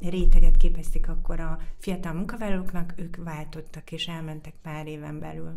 réteget 0.02 0.58
képezték 0.58 1.10
akkor 1.10 1.40
a 1.40 1.60
fiatal 1.78 2.14
munkavállalóknak, 2.14 2.94
ők 2.96 3.16
váltottak 3.16 3.92
és 3.92 4.08
elmentek 4.08 4.54
pár 4.62 4.88
éven 4.88 5.20
belül. 5.20 5.56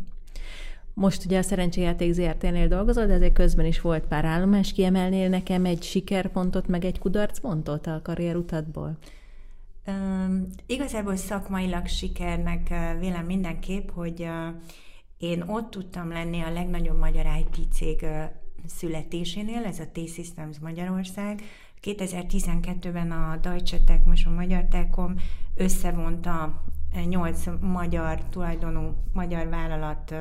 Most 0.99 1.25
ugye 1.25 1.39
a 1.39 1.43
Szerencséjáték 1.43 2.13
ZRT-nél 2.13 2.69
dolgozol, 2.69 3.07
de 3.07 3.13
ezért 3.13 3.33
közben 3.33 3.67
is 3.67 3.81
volt 3.81 4.05
pár 4.07 4.25
állomás. 4.25 4.73
Kiemelnél 4.73 5.29
nekem 5.29 5.65
egy 5.65 5.83
sikerpontot, 5.83 6.67
meg 6.67 6.85
egy 6.85 6.99
kudarcpontot 6.99 7.87
a 7.87 8.01
karrierutadból? 8.03 8.99
Um, 9.87 10.47
igazából 10.67 11.17
szakmailag 11.17 11.87
sikernek 11.87 12.69
uh, 12.71 13.01
vélem 13.01 13.25
mindenképp, 13.25 13.91
hogy 13.91 14.21
uh, 14.21 14.55
én 15.19 15.43
ott 15.43 15.71
tudtam 15.71 16.09
lenni 16.09 16.41
a 16.41 16.53
legnagyobb 16.53 16.99
magyar 16.99 17.27
IT 17.39 17.73
cég 17.73 18.01
uh, 18.03 18.23
születésénél, 18.67 19.65
ez 19.65 19.79
a 19.79 19.87
T-Systems 19.93 20.59
Magyarország. 20.59 21.43
2012-ben 21.83 23.11
a 23.11 23.37
Deutsche 23.43 23.79
Tech, 23.81 24.07
most 24.07 24.27
a 24.27 24.31
Magyar 24.31 24.65
Telekom 24.65 25.15
összevonta 25.55 26.63
nyolc 27.09 27.45
magyar 27.61 28.25
tulajdonú 28.25 28.95
magyar 29.13 29.49
vállalat 29.49 30.15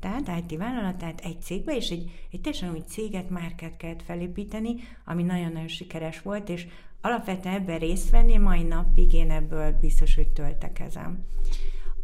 tehát 0.00 0.42
IT 0.50 0.58
vállalatát 0.58 1.20
egy 1.20 1.40
cégbe, 1.40 1.76
és 1.76 1.90
egy, 1.90 2.10
egy 2.30 2.40
teljesen 2.40 2.70
új 2.70 2.82
céget, 2.86 3.30
márkát 3.30 3.76
kellett 3.76 4.02
felépíteni, 4.02 4.74
ami 5.04 5.22
nagyon-nagyon 5.22 5.68
sikeres 5.68 6.22
volt, 6.22 6.48
és 6.48 6.66
alapvetően 7.00 7.54
ebben 7.54 7.78
részt 7.78 8.10
venni, 8.10 8.36
mai 8.36 8.62
napig 8.62 9.12
én 9.12 9.30
ebből 9.30 9.72
biztos, 9.80 10.14
hogy 10.14 10.28
töltekezem. 10.28 11.24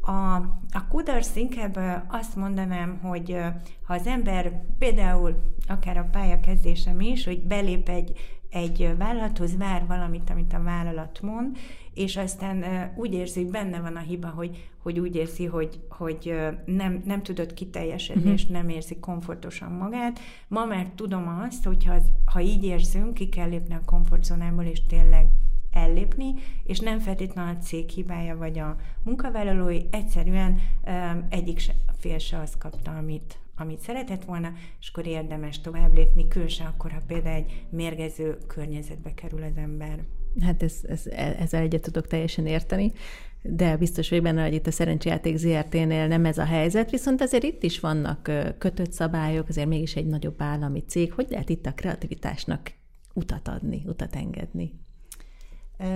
A, 0.01 0.35
a 0.71 0.87
kudarc 0.89 1.37
inkább 1.37 1.79
azt 2.09 2.37
mondanám, 2.37 2.99
hogy 2.99 3.37
ha 3.83 3.95
az 3.95 4.07
ember 4.07 4.63
például 4.79 5.55
akár 5.69 5.97
a 5.97 6.09
pályakezdésem 6.13 7.01
is, 7.01 7.25
hogy 7.25 7.43
belép 7.43 7.89
egy, 7.89 8.36
egy 8.51 8.95
vállalathoz, 8.99 9.57
vár 9.57 9.87
valamit, 9.87 10.31
amit 10.31 10.53
a 10.53 10.63
vállalat 10.63 11.21
mond, 11.23 11.57
és 11.95 12.17
aztán 12.17 12.65
úgy 12.97 13.15
érzi, 13.15 13.43
hogy 13.43 13.51
benne 13.51 13.81
van 13.81 13.97
a 13.97 14.01
hiba, 14.01 14.29
hogy, 14.29 14.69
hogy 14.83 14.99
úgy 14.99 15.17
érzi, 15.17 15.45
hogy, 15.45 15.81
hogy 15.89 16.35
nem, 16.65 17.03
nem 17.05 17.23
tudott 17.23 17.55
kiteljesedni, 17.55 18.23
uh-huh. 18.23 18.35
és 18.35 18.47
nem 18.47 18.69
érzi 18.69 18.97
komfortosan 18.99 19.73
magát. 19.73 20.19
Ma 20.49 20.65
már 20.65 20.91
tudom 20.95 21.41
azt, 21.47 21.65
hogy 21.65 21.85
ha, 21.85 21.95
ha 22.25 22.41
így 22.41 22.65
érzünk, 22.65 23.15
ki 23.15 23.29
kell 23.29 23.49
lépni 23.49 23.75
a 23.75 23.85
komfortzónából, 23.85 24.65
és 24.65 24.87
tényleg 24.87 25.27
ellépni, 25.71 26.35
és 26.65 26.79
nem 26.79 26.99
feltétlenül 26.99 27.55
a 27.55 27.59
cég 27.59 27.89
hibája 27.89 28.37
vagy 28.37 28.59
a 28.59 28.77
munkavállalói, 29.03 29.81
egyszerűen 29.91 30.59
um, 30.87 31.27
egyik 31.31 31.59
se, 31.59 31.75
fél 31.99 32.19
se 32.19 32.39
azt 32.39 32.59
kapta, 32.59 32.97
amit, 32.97 33.39
amit 33.57 33.81
szeretett 33.81 34.25
volna, 34.25 34.53
és 34.81 34.89
akkor 34.89 35.07
érdemes 35.07 35.61
tovább 35.61 35.95
lépni, 35.95 36.29
különösen 36.29 36.67
akkor, 36.67 36.91
ha 36.91 37.01
például 37.07 37.35
egy 37.35 37.67
mérgező 37.71 38.39
környezetbe 38.47 39.15
kerül 39.15 39.43
az 39.43 39.57
ember. 39.57 40.05
Hát 40.41 40.63
ez, 40.63 40.81
ez, 40.89 41.07
ezzel 41.39 41.63
egyet 41.63 41.83
tudok 41.83 42.07
teljesen 42.07 42.47
érteni, 42.47 42.93
de 43.43 43.77
biztos 43.77 44.09
hogy 44.09 44.23
benne, 44.23 44.43
hogy 44.43 44.55
itt 44.55 44.67
a 44.67 44.71
Szerencsejáték 44.71 45.37
ZRT-nél 45.37 46.07
nem 46.07 46.25
ez 46.25 46.39
a 46.39 46.45
helyzet, 46.45 46.91
viszont 46.91 47.21
azért 47.21 47.43
itt 47.43 47.63
is 47.63 47.81
vannak 47.81 48.31
kötött 48.59 48.93
szabályok, 48.93 49.49
azért 49.49 49.69
mégis 49.69 49.97
egy 49.97 50.07
nagyobb 50.07 50.43
állami 50.43 50.81
cég. 50.81 51.13
Hogy 51.13 51.27
lehet 51.31 51.49
itt 51.49 51.67
a 51.67 51.75
kreativitásnak 51.75 52.73
utat 53.13 53.49
adni, 53.49 53.83
utat 53.87 54.17
engedni? 54.17 54.73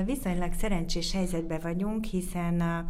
Viszonylag 0.04 0.52
szerencsés 0.52 1.12
helyzetben 1.12 1.60
vagyunk, 1.62 2.04
hiszen 2.04 2.86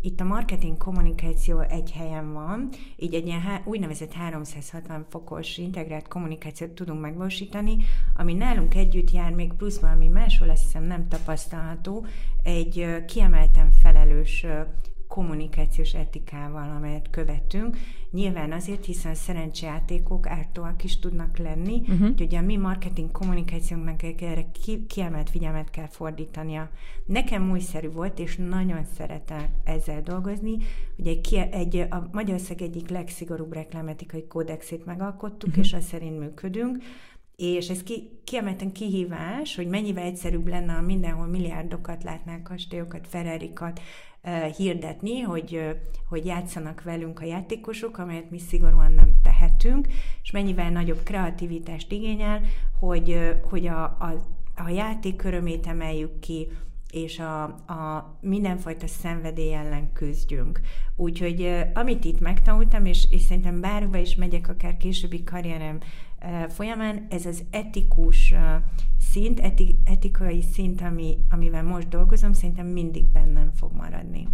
itt 0.00 0.20
a 0.20 0.24
marketing 0.24 0.76
kommunikáció 0.76 1.60
egy 1.60 1.92
helyen 1.92 2.32
van, 2.32 2.68
így 2.96 3.14
egy 3.14 3.26
ilyen 3.26 3.40
há- 3.40 3.66
úgynevezett 3.66 4.12
360 4.12 5.06
fokos 5.08 5.58
integrált 5.58 6.08
kommunikációt 6.08 6.70
tudunk 6.70 7.00
megvalósítani, 7.00 7.76
ami 8.16 8.34
nálunk 8.34 8.74
együtt 8.74 9.10
jár, 9.10 9.32
még 9.32 9.52
plusz 9.52 9.78
valami 9.78 10.08
máshol 10.08 10.50
azt 10.50 10.62
hiszem 10.62 10.82
nem 10.82 11.08
tapasztalható, 11.08 12.06
egy 12.42 13.04
kiemelten 13.06 13.72
felelős 13.82 14.46
kommunikációs 15.14 15.94
etikával, 15.94 16.70
amelyet 16.76 17.10
követünk. 17.10 17.76
Nyilván 18.10 18.52
azért, 18.52 18.84
hiszen 18.84 19.14
szerencsejátékok 19.14 20.26
ártóak 20.26 20.84
is 20.84 20.98
tudnak 20.98 21.38
lenni, 21.38 21.80
uh-huh. 21.80 22.08
úgyhogy 22.08 22.34
a 22.34 22.40
mi 22.40 22.56
marketing 22.56 23.10
kommunikációnknak 23.10 24.02
erre 24.02 24.44
ki, 24.62 24.86
kiemelt 24.86 25.30
figyelmet 25.30 25.70
kell 25.70 25.86
fordítania. 25.86 26.70
Nekem 27.06 27.50
újszerű 27.50 27.90
volt, 27.90 28.18
és 28.18 28.36
nagyon 28.36 28.84
szeretem 28.96 29.46
ezzel 29.64 30.02
dolgozni. 30.02 30.56
Ugye 30.96 31.10
egy, 31.10 31.48
egy, 31.50 31.76
a 31.76 32.08
Magyarország 32.12 32.62
egyik 32.62 32.88
legszigorúbb 32.88 33.52
reklámetikai 33.52 34.26
kódexét 34.26 34.84
megalkottuk, 34.84 35.48
uh-huh. 35.48 35.64
és 35.64 35.72
azt 35.72 35.86
szerint 35.88 36.18
működünk 36.18 36.82
és 37.36 37.68
ez 37.68 37.82
ki, 37.82 38.10
kiemelten 38.24 38.72
kihívás, 38.72 39.56
hogy 39.56 39.68
mennyivel 39.68 40.04
egyszerűbb 40.04 40.46
lenne, 40.46 40.72
ha 40.72 40.80
mindenhol 40.80 41.26
milliárdokat 41.26 42.02
látnánk, 42.02 42.42
kastélyokat, 42.42 43.06
Ferrarikat, 43.08 43.80
hirdetni, 44.56 45.20
hogy, 45.20 45.76
hogy 46.08 46.26
játszanak 46.26 46.82
velünk 46.82 47.20
a 47.20 47.24
játékosok, 47.24 47.98
amelyet 47.98 48.30
mi 48.30 48.38
szigorúan 48.38 48.92
nem 48.92 49.10
tehetünk, 49.22 49.86
és 50.22 50.30
mennyivel 50.30 50.70
nagyobb 50.70 51.02
kreativitást 51.02 51.92
igényel, 51.92 52.40
hogy, 52.78 53.36
hogy 53.42 53.66
a, 53.66 53.82
a, 53.82 54.24
a 54.56 54.68
játék 54.68 55.16
körömét 55.16 55.66
emeljük 55.66 56.18
ki, 56.18 56.48
és 56.90 57.18
a, 57.18 57.42
a 57.44 58.16
mindenfajta 58.20 58.86
szenvedély 58.86 59.54
ellen 59.54 59.92
küzdjünk. 59.92 60.60
Úgyhogy 60.96 61.64
amit 61.74 62.04
itt 62.04 62.20
megtanultam, 62.20 62.84
és, 62.84 63.06
és 63.10 63.22
szerintem 63.22 63.60
bárhova 63.60 63.96
is 63.96 64.14
megyek, 64.14 64.48
akár 64.48 64.76
későbbi 64.76 65.24
karrierem 65.24 65.78
folyamán, 66.48 67.06
ez 67.10 67.26
az 67.26 67.44
etikus 67.50 68.34
szint, 68.98 69.40
eti, 69.40 69.78
etikai 69.84 70.42
szint, 70.42 70.80
ami, 70.80 71.18
amivel 71.30 71.62
most 71.62 71.88
dolgozom, 71.88 72.32
szerintem 72.32 72.66
mindig 72.66 73.04
bennem 73.04 73.50
fog 73.54 73.72
maradni. 73.72 74.28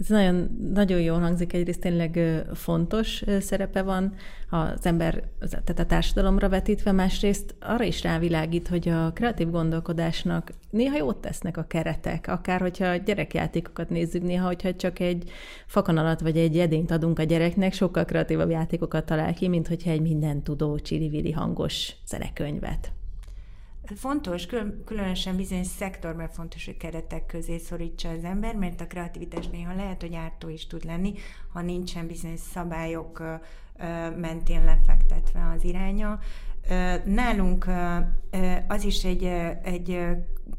Ez 0.00 0.06
nagyon, 0.06 0.58
nagyon 0.72 1.00
jól 1.00 1.18
hangzik, 1.18 1.52
egyrészt 1.52 1.80
tényleg 1.80 2.44
fontos 2.54 3.24
szerepe 3.40 3.82
van 3.82 4.14
az 4.50 4.86
ember, 4.86 5.22
tehát 5.38 5.78
a 5.78 5.86
társadalomra 5.86 6.48
vetítve, 6.48 6.92
másrészt 6.92 7.54
arra 7.60 7.84
is 7.84 8.02
rávilágít, 8.02 8.68
hogy 8.68 8.88
a 8.88 9.12
kreatív 9.12 9.50
gondolkodásnak 9.50 10.52
néha 10.70 10.96
jót 10.96 11.16
tesznek 11.16 11.56
a 11.56 11.66
keretek, 11.66 12.28
akár 12.28 12.60
hogyha 12.60 12.96
gyerekjátékokat 12.96 13.90
nézzük, 13.90 14.22
néha, 14.22 14.46
hogyha 14.46 14.74
csak 14.74 14.98
egy 14.98 15.30
fakanalat 15.66 16.20
vagy 16.20 16.36
egy 16.36 16.58
edényt 16.58 16.90
adunk 16.90 17.18
a 17.18 17.22
gyereknek, 17.22 17.72
sokkal 17.72 18.04
kreatívabb 18.04 18.50
játékokat 18.50 19.06
talál 19.06 19.34
ki, 19.34 19.48
mint 19.48 19.68
hogyha 19.68 19.90
egy 19.90 20.02
minden 20.02 20.42
tudó, 20.42 20.78
csili 20.78 21.32
hangos 21.32 21.92
zenekönyvet. 22.06 22.92
Fontos, 23.84 24.46
különösen 24.84 25.36
bizonyos 25.36 25.66
szektorban 25.66 26.28
fontos, 26.28 26.64
hogy 26.64 26.76
keretek 26.76 27.26
közé 27.26 27.58
szorítsa 27.58 28.08
az 28.08 28.24
ember, 28.24 28.54
mert 28.54 28.80
a 28.80 28.86
kreativitás 28.86 29.46
néha 29.46 29.74
lehet, 29.74 30.00
hogy 30.00 30.14
ártó 30.14 30.48
is 30.48 30.66
tud 30.66 30.84
lenni, 30.84 31.12
ha 31.52 31.60
nincsen 31.60 32.06
bizonyos 32.06 32.40
szabályok 32.40 33.22
mentén 34.16 34.64
lefektetve 34.64 35.52
az 35.56 35.64
iránya. 35.64 36.18
Nálunk 37.04 37.66
az 38.68 38.84
is 38.84 39.04
egy, 39.04 39.24
egy 39.62 39.98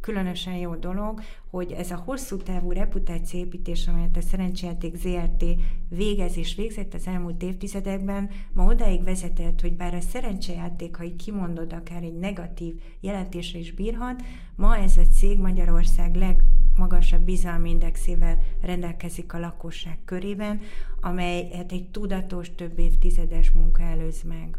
különösen 0.01 0.55
jó 0.55 0.75
dolog, 0.75 1.21
hogy 1.49 1.71
ez 1.71 1.91
a 1.91 2.01
hosszú 2.05 2.37
távú 2.37 2.71
reputációépítés, 2.71 3.87
amelyet 3.87 4.17
a 4.17 4.21
Szerencsejáték 4.21 4.95
ZRT 4.95 5.43
végez 5.89 6.37
és 6.37 6.55
végzett 6.55 6.93
az 6.93 7.07
elmúlt 7.07 7.43
évtizedekben, 7.43 8.29
ma 8.53 8.65
odáig 8.65 9.03
vezetett, 9.03 9.61
hogy 9.61 9.75
bár 9.75 9.93
a 9.93 10.01
szerencsejáték, 10.01 10.95
ha 10.95 11.03
így 11.03 11.15
kimondod, 11.15 11.73
akár 11.73 12.03
egy 12.03 12.17
negatív 12.17 12.73
jelentésre 12.99 13.59
is 13.59 13.73
bírhat, 13.73 14.23
ma 14.55 14.77
ez 14.77 14.97
a 14.97 15.07
cég 15.13 15.39
Magyarország 15.39 16.15
legmagasabb 16.15 17.21
bizalmi 17.21 17.69
indexével 17.69 18.37
rendelkezik 18.61 19.33
a 19.33 19.39
lakosság 19.39 19.97
körében, 20.05 20.61
amely 21.01 21.49
hát 21.53 21.71
egy 21.71 21.89
tudatos, 21.89 22.55
több 22.55 22.79
évtizedes 22.79 23.51
munka 23.51 23.83
előz 23.83 24.23
meg. 24.23 24.57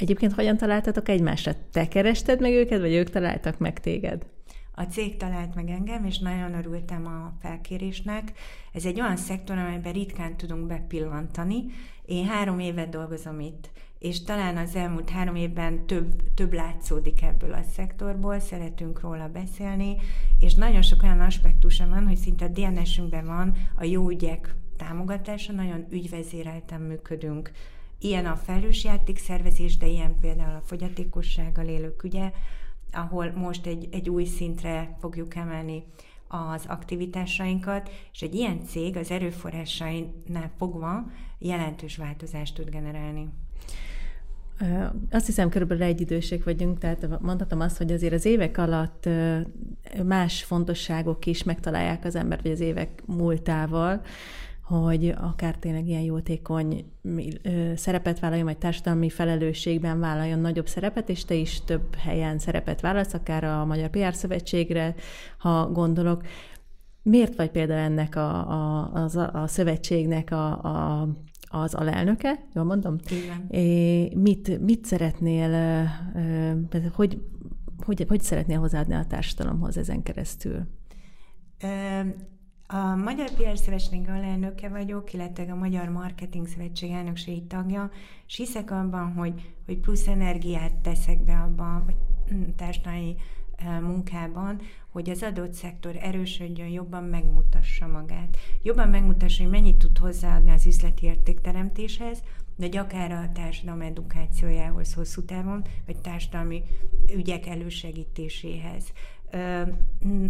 Egyébként 0.00 0.32
hogyan 0.32 0.56
találtatok 0.56 1.08
egymásra? 1.08 1.52
Te 1.72 1.88
kerested 1.88 2.40
meg 2.40 2.52
őket, 2.52 2.80
vagy 2.80 2.92
ők 2.92 3.10
találtak 3.10 3.58
meg 3.58 3.80
téged? 3.80 4.26
A 4.74 4.82
cég 4.82 5.16
talált 5.16 5.54
meg 5.54 5.68
engem, 5.68 6.04
és 6.04 6.18
nagyon 6.18 6.54
örültem 6.54 7.06
a 7.06 7.32
felkérésnek. 7.40 8.32
Ez 8.72 8.84
egy 8.84 9.00
olyan 9.00 9.16
szektor, 9.16 9.58
amelyben 9.58 9.92
ritkán 9.92 10.36
tudunk 10.36 10.66
bepillantani. 10.66 11.64
Én 12.04 12.26
három 12.26 12.58
évet 12.58 12.88
dolgozom 12.88 13.40
itt, 13.40 13.70
és 13.98 14.22
talán 14.22 14.56
az 14.56 14.74
elmúlt 14.74 15.10
három 15.10 15.34
évben 15.34 15.86
több, 15.86 16.34
több 16.34 16.52
látszódik 16.52 17.22
ebből 17.22 17.52
a 17.52 17.62
szektorból, 17.74 18.38
szeretünk 18.38 19.00
róla 19.00 19.28
beszélni, 19.28 19.96
és 20.38 20.54
nagyon 20.54 20.82
sok 20.82 21.02
olyan 21.02 21.20
aspektusa 21.20 21.88
van, 21.88 22.06
hogy 22.06 22.16
szinte 22.16 22.44
a 22.44 22.48
DNS-ünkben 22.48 23.26
van 23.26 23.56
a 23.76 23.84
jó 23.84 24.08
ügyek 24.08 24.54
támogatása, 24.76 25.52
nagyon 25.52 25.86
ügyvezérelten 25.90 26.80
működünk. 26.80 27.50
Ilyen 28.02 28.26
a 28.26 28.36
felhős 28.36 28.84
játékszervezés, 28.84 29.76
de 29.76 29.86
ilyen 29.86 30.14
például 30.20 30.56
a 30.56 30.62
fogyatékossággal 30.64 31.66
élők 31.66 32.02
ügye, 32.02 32.32
ahol 32.92 33.32
most 33.34 33.66
egy, 33.66 33.88
egy 33.92 34.08
új 34.08 34.24
szintre 34.24 34.96
fogjuk 35.00 35.34
emelni 35.34 35.84
az 36.28 36.64
aktivitásainkat, 36.66 37.90
és 38.12 38.22
egy 38.22 38.34
ilyen 38.34 38.64
cég 38.66 38.96
az 38.96 39.10
erőforrásainál 39.10 40.50
fogva 40.58 41.10
jelentős 41.38 41.96
változást 41.96 42.54
tud 42.54 42.70
generálni. 42.70 43.28
Azt 45.10 45.26
hiszem, 45.26 45.48
körülbelül 45.48 45.82
egy 45.82 46.00
idősek 46.00 46.44
vagyunk, 46.44 46.78
tehát 46.78 47.20
mondhatom 47.20 47.60
azt, 47.60 47.76
hogy 47.76 47.92
azért 47.92 48.12
az 48.12 48.24
évek 48.24 48.58
alatt 48.58 49.08
más 50.04 50.44
fontosságok 50.44 51.26
is 51.26 51.42
megtalálják 51.42 52.04
az 52.04 52.14
embert, 52.14 52.42
vagy 52.42 52.50
az 52.50 52.60
évek 52.60 53.02
múltával 53.06 54.02
hogy 54.70 55.14
akár 55.20 55.56
tényleg 55.56 55.86
ilyen 55.86 56.02
jótékony 56.02 56.84
szerepet 57.74 58.20
vállaljon, 58.20 58.46
vagy 58.46 58.58
társadalmi 58.58 59.08
felelősségben 59.08 60.00
vállaljon 60.00 60.38
nagyobb 60.38 60.68
szerepet, 60.68 61.08
és 61.08 61.24
te 61.24 61.34
is 61.34 61.64
több 61.64 61.94
helyen 61.94 62.38
szerepet 62.38 62.80
vállalsz, 62.80 63.14
akár 63.14 63.44
a 63.44 63.64
Magyar 63.64 63.88
PR 63.88 64.14
Szövetségre, 64.14 64.94
ha 65.38 65.70
gondolok. 65.70 66.22
Miért 67.02 67.36
vagy 67.36 67.50
például 67.50 67.80
ennek 67.80 68.16
a, 68.16 68.50
a, 68.50 68.90
az, 68.92 69.16
a, 69.16 69.44
szövetségnek 69.46 70.30
a, 70.30 70.62
a, 70.62 71.08
az 71.48 71.74
alelnöke, 71.74 72.46
jól 72.54 72.64
mondom? 72.64 72.96
Igen. 73.10 73.46
É, 73.48 74.14
mit, 74.14 74.60
mit 74.60 74.84
szeretnél, 74.84 75.86
hogy, 76.94 77.22
hogy, 77.84 78.04
hogy 78.08 78.20
szeretnél 78.20 78.58
hozzáadni 78.58 78.94
a 78.94 79.06
társadalomhoz 79.06 79.76
ezen 79.76 80.02
keresztül? 80.02 80.66
A 82.72 82.94
Magyar 82.96 83.30
PR 83.30 83.58
Szövetség 83.58 84.08
alelnöke 84.08 84.68
vagyok, 84.68 85.12
illetve 85.12 85.52
a 85.52 85.54
Magyar 85.54 85.88
Marketing 85.88 86.46
Szövetség 86.46 86.90
elnökségi 86.90 87.42
tagja, 87.42 87.90
és 88.26 88.36
hiszek 88.36 88.70
abban, 88.70 89.12
hogy, 89.12 89.52
hogy 89.66 89.78
plusz 89.78 90.06
energiát 90.06 90.74
teszek 90.74 91.24
be 91.24 91.32
abban, 91.32 91.84
vagy 91.84 91.96
mm, 92.34 92.42
társadalmi 92.56 93.14
munkában, 93.80 94.60
hogy 94.90 95.10
az 95.10 95.22
adott 95.22 95.52
szektor 95.52 95.96
erősödjön, 96.00 96.68
jobban 96.68 97.04
megmutassa 97.04 97.86
magát. 97.86 98.36
Jobban 98.62 98.88
megmutassa, 98.88 99.42
hogy 99.42 99.52
mennyit 99.52 99.76
tud 99.76 99.98
hozzáadni 99.98 100.50
az 100.50 100.66
üzleti 100.66 101.06
értékteremtéshez, 101.06 102.22
de 102.56 102.78
akár 102.78 103.12
a 103.12 103.30
társadalom 103.32 103.80
edukációjához 103.80 104.94
hosszú 104.94 105.24
távon, 105.24 105.64
vagy 105.86 106.00
társadalmi 106.00 106.62
ügyek 107.14 107.46
elősegítéséhez. 107.46 108.92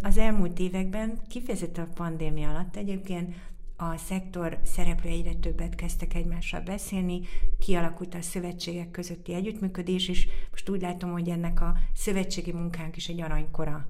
Az 0.02 0.16
elmúlt 0.18 0.58
években, 0.58 1.18
kifejezetten 1.28 1.84
a 1.84 1.92
pandémia 1.94 2.48
alatt 2.48 2.76
egyébként 2.76 3.34
a 3.76 3.96
szektor 3.96 4.58
szereplő 4.64 5.10
egyre 5.10 5.34
többet 5.34 5.74
kezdtek 5.74 6.14
egymással 6.14 6.60
beszélni, 6.60 7.20
kialakult 7.58 8.14
a 8.14 8.22
szövetségek 8.22 8.90
közötti 8.90 9.34
együttműködés, 9.34 10.08
és 10.08 10.28
most 10.50 10.68
úgy 10.68 10.80
látom, 10.80 11.10
hogy 11.12 11.28
ennek 11.28 11.60
a 11.60 11.76
szövetségi 11.94 12.52
munkánk 12.52 12.96
is 12.96 13.08
egy 13.08 13.20
aranykora 13.20 13.86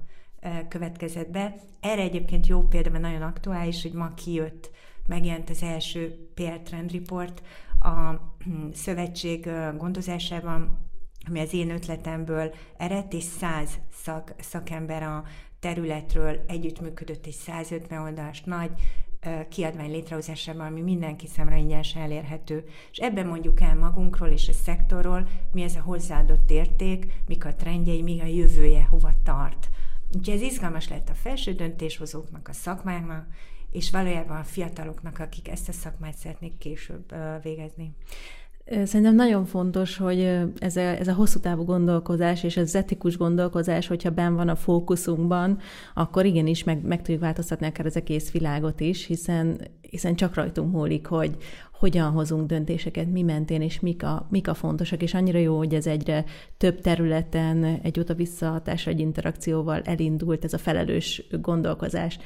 következett 0.67 1.29
be. 1.29 1.55
Erre 1.79 2.01
egyébként 2.01 2.47
jó 2.47 2.61
példa, 2.61 2.89
mert 2.89 3.03
nagyon 3.03 3.21
aktuális, 3.21 3.81
hogy 3.81 3.93
ma 3.93 4.13
kijött, 4.13 4.71
megjelent 5.07 5.49
az 5.49 5.63
első 5.63 6.29
PR 6.33 6.59
Trend 6.59 6.91
Report 6.91 7.41
a 7.79 8.13
szövetség 8.73 9.49
gondozásában, 9.77 10.77
ami 11.27 11.39
az 11.39 11.53
én 11.53 11.69
ötletemből 11.69 12.53
eredt, 12.77 13.13
és 13.13 13.23
száz 13.23 13.79
szak, 13.91 14.33
szakember 14.39 15.03
a 15.03 15.23
területről 15.59 16.43
együttműködött 16.47 17.25
egy 17.25 17.33
150 17.33 18.01
oldalas 18.01 18.41
nagy 18.41 18.71
kiadvány 19.49 19.91
létrehozásában, 19.91 20.65
ami 20.65 20.81
mindenki 20.81 21.27
számára 21.27 21.55
ingyenesen 21.55 22.01
elérhető. 22.01 22.65
És 22.91 22.97
ebben 22.97 23.27
mondjuk 23.27 23.61
el 23.61 23.75
magunkról 23.75 24.29
és 24.29 24.49
a 24.49 24.53
szektorról, 24.53 25.27
mi 25.51 25.61
ez 25.61 25.75
a 25.75 25.81
hozzáadott 25.81 26.51
érték, 26.51 27.13
mik 27.27 27.45
a 27.45 27.55
trendjei, 27.55 28.01
mi 28.01 28.21
a 28.21 28.25
jövője, 28.25 28.83
hova 28.83 29.11
tart. 29.23 29.69
Úgyhogy 30.15 30.35
ez 30.35 30.41
izgalmas 30.41 30.89
lett 30.89 31.09
a 31.09 31.13
felső 31.13 31.53
döntéshozóknak, 31.53 32.47
a 32.47 32.53
szakmáknak, 32.53 33.27
és 33.71 33.91
valójában 33.91 34.37
a 34.37 34.43
fiataloknak, 34.43 35.19
akik 35.19 35.47
ezt 35.47 35.69
a 35.69 35.71
szakmát 35.71 36.15
szeretnék 36.15 36.57
később 36.57 37.13
végezni. 37.41 37.95
Szerintem 38.65 39.15
nagyon 39.15 39.45
fontos, 39.45 39.97
hogy 39.97 40.19
ez 40.59 40.75
a, 40.75 40.79
ez 40.79 41.07
a 41.07 41.13
hosszú 41.13 41.39
távú 41.39 41.63
gondolkozás 41.63 42.43
és 42.43 42.57
ez 42.57 42.75
etikus 42.75 43.17
gondolkozás, 43.17 43.87
hogyha 43.87 44.09
ben 44.09 44.35
van 44.35 44.49
a 44.49 44.55
fókuszunkban, 44.55 45.57
akkor 45.93 46.25
igenis 46.25 46.63
meg, 46.63 46.83
meg 46.83 47.01
tudjuk 47.01 47.21
változtatni 47.21 47.65
akár 47.65 47.85
az 47.85 47.95
egész 47.95 48.31
világot 48.31 48.79
is, 48.79 49.05
hiszen, 49.05 49.61
hiszen 49.81 50.15
csak 50.15 50.35
rajtunk 50.35 50.71
múlik, 50.71 51.05
hogy 51.05 51.37
hogyan 51.79 52.11
hozunk 52.11 52.47
döntéseket, 52.47 53.11
mi 53.11 53.21
mentén, 53.21 53.61
és 53.61 53.79
mik 53.79 54.03
a, 54.03 54.27
mik 54.29 54.47
a 54.47 54.53
fontosak, 54.53 55.01
és 55.01 55.13
annyira 55.13 55.39
jó, 55.39 55.57
hogy 55.57 55.73
ez 55.73 55.87
egyre 55.87 56.23
több 56.57 56.81
területen 56.81 57.63
egy 57.63 57.99
oda-vissza 57.99 58.61
egy 58.85 58.99
interakcióval 58.99 59.81
elindult 59.81 60.43
ez 60.43 60.53
a 60.53 60.57
felelős 60.57 61.23
gondolkozás. 61.41 62.19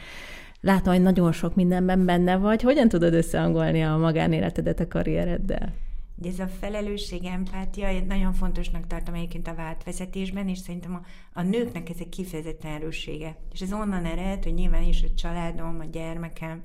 Látom, 0.61 0.93
hogy 0.93 1.03
nagyon 1.03 1.31
sok 1.31 1.55
mindenben 1.55 2.05
benne 2.05 2.37
vagy. 2.37 2.61
Hogyan 2.61 2.87
tudod 2.87 3.13
összehangolni 3.13 3.83
a 3.83 3.97
magánéletedet 3.97 4.79
a 4.79 4.87
karriereddel? 4.87 5.73
De 6.15 6.29
ez 6.29 6.39
a 6.39 6.47
felelősség, 6.47 7.25
empátia, 7.25 8.01
nagyon 8.01 8.33
fontosnak 8.33 8.87
tartom 8.87 9.13
egyébként 9.13 9.47
a 9.47 9.55
váltvezetésben, 9.55 10.47
és 10.47 10.57
szerintem 10.57 10.95
a, 10.95 11.01
a 11.39 11.41
nőknek 11.41 11.89
ez 11.89 11.95
egy 11.99 12.09
kifejezetten 12.09 12.71
erőssége. 12.71 13.37
És 13.51 13.61
ez 13.61 13.73
onnan 13.73 14.05
ered, 14.05 14.43
hogy 14.43 14.53
nyilván 14.53 14.83
is 14.83 15.03
a 15.03 15.13
családom, 15.13 15.79
a 15.79 15.85
gyermekem, 15.85 16.63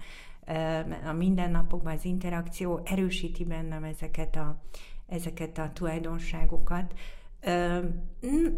a 1.04 1.12
mindennapokban 1.12 1.92
az 1.92 2.04
interakció 2.04 2.80
erősíti 2.84 3.44
bennem 3.44 3.84
ezeket 3.84 4.36
a, 4.36 4.62
ezeket 5.06 5.58
a 5.58 5.70
tulajdonságokat. 5.72 6.94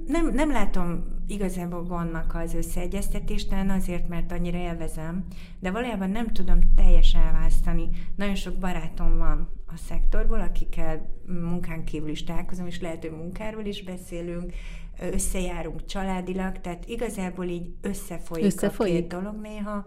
Nem, 0.06 0.30
nem 0.32 0.50
látom 0.50 1.04
igazából 1.26 1.84
vannak 1.84 2.34
az 2.34 2.54
összeegyeztetéstelen 2.54 3.70
azért, 3.70 4.08
mert 4.08 4.32
annyira 4.32 4.58
élvezem, 4.58 5.24
de 5.60 5.70
valójában 5.70 6.10
nem 6.10 6.26
tudom 6.26 6.58
teljesen 6.76 7.20
elválasztani. 7.20 7.88
Nagyon 8.16 8.34
sok 8.34 8.54
barátom 8.54 9.18
van 9.18 9.48
a 9.66 9.76
szektorból, 9.76 10.40
akikkel 10.40 11.10
munkán 11.26 11.84
kívül 11.84 12.08
is 12.08 12.24
találkozom, 12.24 12.66
és 12.66 12.80
lehet, 12.80 13.02
hogy 13.02 13.16
munkáról 13.16 13.64
is 13.64 13.84
beszélünk, 13.84 14.52
összejárunk 15.00 15.84
családilag, 15.84 16.60
tehát 16.60 16.88
igazából 16.88 17.44
így 17.44 17.74
összefolyik, 17.80 18.44
összefolyik. 18.44 18.94
a 18.94 18.98
két 18.98 19.08
dolog 19.08 19.40
néha, 19.40 19.86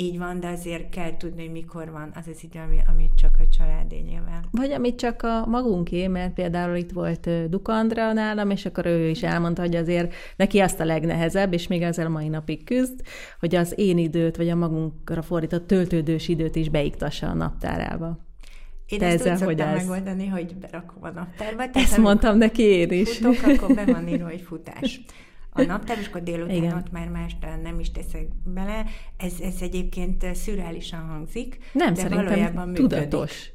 így 0.00 0.18
van, 0.18 0.40
de 0.40 0.48
azért 0.48 0.88
kell 0.88 1.16
tudni, 1.16 1.42
hogy 1.42 1.52
mikor 1.52 1.90
van 1.90 2.12
az 2.14 2.26
az 2.26 2.42
idő, 2.42 2.60
ami, 2.66 2.78
amit 2.88 3.14
csak 3.14 3.36
a 3.38 3.48
családé 3.58 3.98
nyilván. 3.98 4.44
Vagy 4.50 4.72
amit 4.72 4.98
csak 4.98 5.22
a 5.22 5.46
magunké, 5.46 6.06
mert 6.06 6.34
például 6.34 6.76
itt 6.76 6.90
volt 6.90 7.48
Dukandra 7.48 8.12
nálam, 8.12 8.50
és 8.50 8.66
akkor 8.66 8.86
ő 8.86 9.08
is 9.08 9.22
elmondta, 9.22 9.62
hogy 9.62 9.76
azért 9.76 10.14
neki 10.36 10.58
azt 10.58 10.80
a 10.80 10.84
legnehezebb, 10.84 11.52
és 11.52 11.66
még 11.66 11.82
ezzel 11.82 12.06
a 12.06 12.08
mai 12.08 12.28
napig 12.28 12.64
küzd, 12.64 13.00
hogy 13.40 13.54
az 13.54 13.72
én 13.76 13.98
időt, 13.98 14.36
vagy 14.36 14.48
a 14.48 14.56
magunkra 14.56 15.22
fordított 15.22 15.66
töltődős 15.66 16.28
időt 16.28 16.56
is 16.56 16.68
beiktassa 16.68 17.28
a 17.28 17.34
naptárába. 17.34 18.18
Én 18.86 18.98
Te 18.98 19.06
ezt 19.06 19.26
ezzel, 19.26 19.48
úgy 19.48 19.54
hogy 19.54 19.60
ez... 19.60 19.86
megoldani, 19.86 20.26
hogy 20.26 20.54
berakom 20.54 21.02
a 21.02 21.10
naptárba. 21.10 21.56
Tehát 21.56 21.76
ezt 21.76 21.96
mondtam 21.96 22.38
neki 22.38 22.62
én 22.62 22.90
is. 22.90 23.16
Futok, 23.16 23.46
akkor 23.46 23.74
be 23.74 23.84
van 23.84 24.08
írva, 24.08 24.28
hogy 24.28 24.40
futás. 24.40 25.00
a 25.52 25.62
naptár, 25.62 25.98
és 25.98 26.06
akkor 26.06 26.22
délután 26.22 26.56
Igen. 26.56 26.76
ott 26.76 26.90
már 26.90 27.08
más 27.08 27.36
nem 27.62 27.80
is 27.80 27.90
teszek 27.90 28.26
bele. 28.44 28.84
Ez, 29.16 29.32
ez 29.42 29.54
egyébként 29.60 30.34
szürreálisan 30.34 31.00
hangzik, 31.00 31.58
nem, 31.72 31.94
de 31.94 32.08
valójában 32.08 32.74
tudatos. 32.74 33.52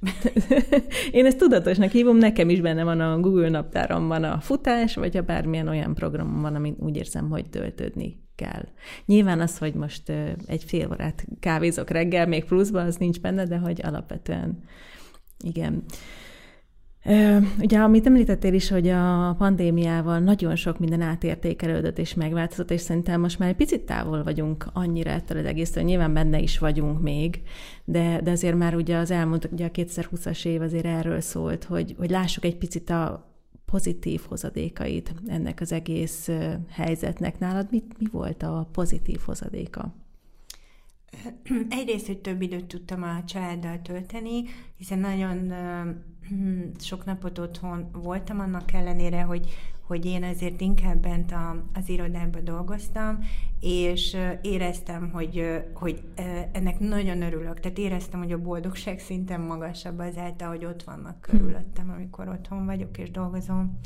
Én 1.11 1.25
ezt 1.25 1.37
tudatosnak 1.37 1.91
hívom, 1.91 2.17
nekem 2.17 2.49
is 2.49 2.61
benne 2.61 2.83
van 2.83 2.99
a 2.99 3.19
Google 3.19 3.49
naptáramban 3.49 4.23
a 4.23 4.39
futás, 4.39 4.95
vagy 4.95 5.17
a 5.17 5.21
bármilyen 5.21 5.67
olyan 5.67 5.93
programom 5.93 6.41
van, 6.41 6.55
amit 6.55 6.79
úgy 6.79 6.97
érzem, 6.97 7.29
hogy 7.29 7.49
töltődni 7.49 8.23
kell. 8.35 8.67
Nyilván 9.05 9.39
az, 9.39 9.57
hogy 9.57 9.73
most 9.73 10.09
egy 10.45 10.63
fél 10.63 10.87
órát 10.91 11.25
kávézok 11.39 11.89
reggel, 11.89 12.27
még 12.27 12.45
pluszban, 12.45 12.85
az 12.85 12.95
nincs 12.95 13.19
benne, 13.19 13.45
de 13.45 13.57
hogy 13.57 13.81
alapvetően 13.83 14.63
igen. 15.43 15.83
Ugye, 17.59 17.79
amit 17.79 18.05
említettél 18.05 18.53
is, 18.53 18.69
hogy 18.69 18.87
a 18.87 19.35
pandémiával 19.37 20.19
nagyon 20.19 20.55
sok 20.55 20.79
minden 20.79 21.01
átértékelődött 21.01 21.97
és 21.97 22.13
megváltozott, 22.13 22.71
és 22.71 22.81
szerintem 22.81 23.21
most 23.21 23.39
már 23.39 23.49
egy 23.49 23.55
picit 23.55 23.81
távol 23.81 24.23
vagyunk 24.23 24.65
annyira 24.73 25.09
ettől 25.09 25.37
az 25.37 25.45
egésztől, 25.45 25.83
nyilván 25.83 26.13
benne 26.13 26.39
is 26.39 26.59
vagyunk 26.59 27.01
még, 27.01 27.41
de, 27.83 28.21
de 28.21 28.31
azért 28.31 28.57
már 28.57 28.75
ugye 28.75 28.97
az 28.97 29.11
elmúlt, 29.11 29.49
ugye 29.51 29.65
a 29.65 29.71
2020-as 29.71 30.45
év 30.45 30.61
azért 30.61 30.85
erről 30.85 31.21
szólt, 31.21 31.63
hogy, 31.63 31.95
hogy 31.97 32.09
lássuk 32.09 32.45
egy 32.45 32.57
picit 32.57 32.89
a 32.89 33.33
pozitív 33.65 34.21
hozadékait 34.27 35.13
ennek 35.27 35.61
az 35.61 35.71
egész 35.71 36.29
helyzetnek. 36.69 37.39
Nálad 37.39 37.67
mit, 37.71 37.95
mi 37.99 38.05
volt 38.11 38.43
a 38.43 38.69
pozitív 38.71 39.19
hozadéka? 39.25 39.93
Egyrészt, 41.69 42.07
hogy 42.07 42.19
több 42.19 42.41
időt 42.41 42.65
tudtam 42.65 43.03
a 43.03 43.23
családdal 43.25 43.81
tölteni, 43.81 44.43
hiszen 44.77 44.99
nagyon 44.99 45.53
sok 46.79 47.05
napot 47.05 47.39
otthon 47.39 47.89
voltam, 47.91 48.39
annak 48.39 48.73
ellenére, 48.73 49.21
hogy, 49.21 49.53
hogy 49.81 50.05
én 50.05 50.23
azért 50.23 50.61
inkább 50.61 50.97
bent 50.97 51.31
a, 51.31 51.63
az 51.73 51.89
irodában 51.89 52.43
dolgoztam, 52.43 53.19
és 53.59 54.17
éreztem, 54.41 55.09
hogy, 55.11 55.63
hogy 55.73 56.03
ennek 56.51 56.79
nagyon 56.79 57.21
örülök. 57.21 57.59
Tehát 57.59 57.77
éreztem, 57.77 58.19
hogy 58.19 58.31
a 58.31 58.41
boldogság 58.41 58.99
szinten 58.99 59.41
magasabb 59.41 59.99
azáltal, 59.99 60.47
hogy 60.47 60.65
ott 60.65 60.83
vannak 60.83 61.21
körülöttem, 61.21 61.89
amikor 61.89 62.27
otthon 62.27 62.65
vagyok 62.65 62.97
és 62.97 63.11
dolgozom. 63.11 63.79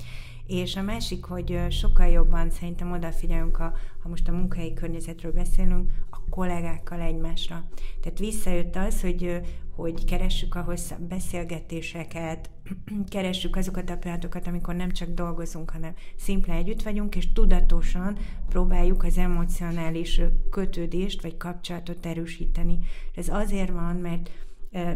És 0.47 0.75
a 0.75 0.81
másik, 0.81 1.23
hogy 1.23 1.59
sokkal 1.69 2.07
jobban 2.07 2.49
szerintem 2.49 2.91
odafigyelünk, 2.91 3.59
a, 3.59 3.73
ha 4.03 4.09
most 4.09 4.27
a 4.27 4.31
munkahelyi 4.31 4.73
környezetről 4.73 5.31
beszélünk, 5.31 5.89
a 6.09 6.17
kollégákkal 6.29 6.99
egymásra. 6.99 7.63
Tehát 8.01 8.19
visszajött 8.19 8.75
az, 8.75 9.01
hogy, 9.01 9.41
hogy 9.79 10.05
keressük 10.05 10.55
a 10.55 10.61
hosszabb 10.61 11.01
beszélgetéseket, 11.01 12.49
keressük 13.09 13.55
azokat 13.55 13.89
a 13.89 13.97
pillanatokat, 13.97 14.47
amikor 14.47 14.75
nem 14.75 14.91
csak 14.91 15.09
dolgozunk, 15.09 15.69
hanem 15.69 15.93
szimplán 16.15 16.57
együtt 16.57 16.81
vagyunk, 16.81 17.15
és 17.15 17.31
tudatosan 17.33 18.17
próbáljuk 18.49 19.03
az 19.03 19.17
emocionális 19.17 20.21
kötődést 20.49 21.21
vagy 21.21 21.37
kapcsolatot 21.37 22.05
erősíteni. 22.05 22.79
Ez 23.15 23.29
azért 23.29 23.71
van, 23.71 23.95
mert 23.95 24.29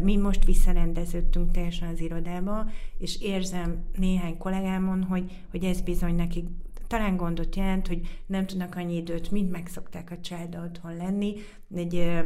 mi 0.02 0.16
most 0.16 0.44
visszarendeződtünk 0.44 1.50
teljesen 1.50 1.88
az 1.88 2.00
irodába, 2.00 2.70
és 2.98 3.20
érzem 3.20 3.84
néhány 3.96 4.36
kollégámon, 4.38 5.02
hogy, 5.02 5.30
hogy 5.50 5.64
ez 5.64 5.80
bizony 5.80 6.14
nekik 6.14 6.46
talán 6.96 7.16
gondot 7.16 7.56
jelent, 7.56 7.86
hogy 7.86 8.20
nem 8.26 8.46
tudnak 8.46 8.76
annyi 8.76 8.96
időt, 8.96 9.30
mint 9.30 9.50
megszokták 9.50 10.10
a 10.10 10.20
család 10.20 10.56
otthon 10.56 10.96
lenni, 10.96 11.34
egy 11.74 12.22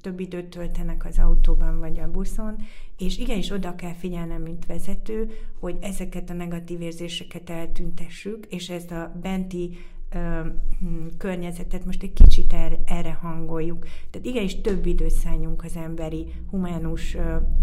több 0.00 0.20
időt 0.20 0.46
töltenek 0.46 1.04
az 1.04 1.18
autóban 1.18 1.78
vagy 1.78 1.98
a 1.98 2.10
buszon, 2.10 2.56
és 2.98 3.18
igenis 3.18 3.50
oda 3.50 3.74
kell 3.74 3.92
figyelnem, 3.92 4.42
mint 4.42 4.66
vezető, 4.66 5.30
hogy 5.60 5.76
ezeket 5.80 6.30
a 6.30 6.32
negatív 6.32 6.80
érzéseket 6.80 7.50
eltüntessük, 7.50 8.46
és 8.46 8.68
ezt 8.68 8.90
a 8.90 9.12
benti 9.22 9.78
hm, 10.10 11.06
környezetet 11.18 11.84
most 11.84 12.02
egy 12.02 12.12
kicsit 12.12 12.52
erre, 12.52 12.78
erre 12.84 13.12
hangoljuk. 13.12 13.86
Tehát 14.10 14.26
igenis 14.26 14.60
több 14.60 14.86
időt 14.86 15.10
szálljunk 15.10 15.64
az 15.64 15.76
emberi, 15.76 16.26
humánus 16.50 17.16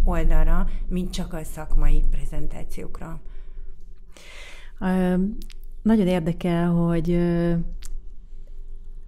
oldalra, 0.03 0.69
mint 0.87 1.11
csak 1.11 1.33
a 1.33 1.43
szakmai 1.43 2.03
prezentációkra. 2.09 3.21
Nagyon 5.87 6.07
érdekel, 6.07 6.69
hogy 6.69 7.17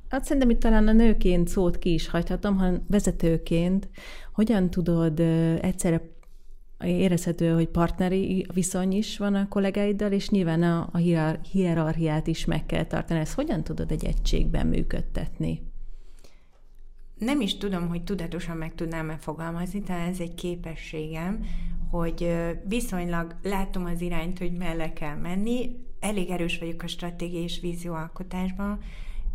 Hát 0.09 0.23
szerintem 0.23 0.49
itt 0.49 0.59
talán 0.59 0.87
a 0.87 0.91
nőként 0.91 1.47
szót 1.47 1.77
ki 1.77 1.93
is 1.93 2.07
hagyhatom, 2.07 2.57
hanem 2.57 2.81
vezetőként 2.87 3.89
hogyan 4.33 4.69
tudod 4.69 5.19
egyszerre 5.61 6.01
érezhető, 6.83 7.53
hogy 7.53 7.67
partneri 7.67 8.45
viszony 8.53 8.91
is 8.91 9.17
van 9.17 9.35
a 9.35 9.47
kollégáiddal, 9.47 10.11
és 10.11 10.29
nyilván 10.29 10.63
a, 10.63 10.89
a 10.91 10.97
hierarchiát 11.51 12.27
is 12.27 12.45
meg 12.45 12.65
kell 12.65 12.85
tartani. 12.85 13.19
Ezt 13.19 13.33
hogyan 13.33 13.63
tudod 13.63 13.91
egy 13.91 14.05
egységben 14.05 14.67
működtetni? 14.67 15.61
Nem 17.17 17.41
is 17.41 17.57
tudom, 17.57 17.87
hogy 17.87 18.03
tudatosan 18.03 18.57
meg 18.57 18.75
tudnám-e 18.75 19.17
fogalmazni, 19.17 19.81
talán 19.81 20.09
ez 20.09 20.19
egy 20.19 20.35
képességem, 20.35 21.45
hogy 21.89 22.35
viszonylag 22.67 23.35
látom 23.43 23.85
az 23.85 24.01
irányt, 24.01 24.37
hogy 24.37 24.51
melle 24.51 24.93
kell 24.93 25.15
menni, 25.15 25.87
elég 25.99 26.29
erős 26.29 26.59
vagyok 26.59 26.83
a 26.83 26.87
stratégiai 26.87 27.43
és 27.43 27.59
vízióalkotásban, 27.59 28.79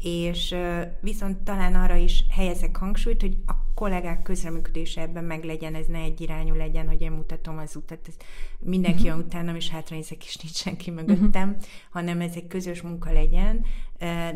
és 0.03 0.55
viszont 1.01 1.39
talán 1.39 1.75
arra 1.75 1.97
is 1.97 2.25
helyezek 2.31 2.77
hangsúlyt, 2.77 3.21
hogy 3.21 3.37
a 3.47 3.53
kollégák 3.75 4.23
közreműködése 4.23 5.01
ebben 5.01 5.25
meg 5.25 5.45
legyen, 5.45 5.75
ez 5.75 5.87
ne 5.87 5.99
egy 5.99 6.21
irányú 6.21 6.55
legyen, 6.55 6.89
hogy 6.89 7.01
én 7.01 7.13
mutatom 7.13 7.59
az 7.59 7.77
utat, 7.77 8.09
ez 8.09 8.15
mindenki 8.59 9.03
uh-huh. 9.03 9.17
jön 9.17 9.27
utánam, 9.27 9.57
és 9.57 9.71
hátranézek, 9.71 10.25
és 10.25 10.37
nincs 10.37 10.57
senki 10.57 10.91
mögöttem, 10.91 11.49
uh-huh. 11.49 11.65
hanem 11.91 12.21
ez 12.21 12.35
egy 12.35 12.47
közös 12.47 12.83
munka 12.83 13.13
legyen, 13.13 13.65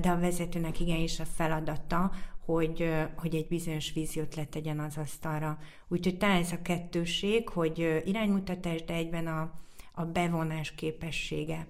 de 0.01 0.11
a 0.11 0.19
vezetőnek 0.21 0.81
igenis 0.81 1.21
a 1.21 1.25
feladata, 1.25 2.13
hogy, 2.45 2.93
hogy 3.17 3.35
egy 3.35 3.47
bizonyos 3.47 3.93
víziót 3.93 4.35
letegyen 4.35 4.81
az 4.81 4.97
asztalra. 4.97 5.59
Úgyhogy 5.89 6.19
talán 6.19 6.41
ez 6.41 6.53
a 6.53 6.63
kettőség, 6.63 7.49
hogy 7.49 8.03
iránymutatás, 8.05 8.85
de 8.85 8.95
egyben 8.95 9.27
a, 9.27 9.53
a 9.93 10.05
bevonás 10.05 10.75
képessége. 10.75 11.67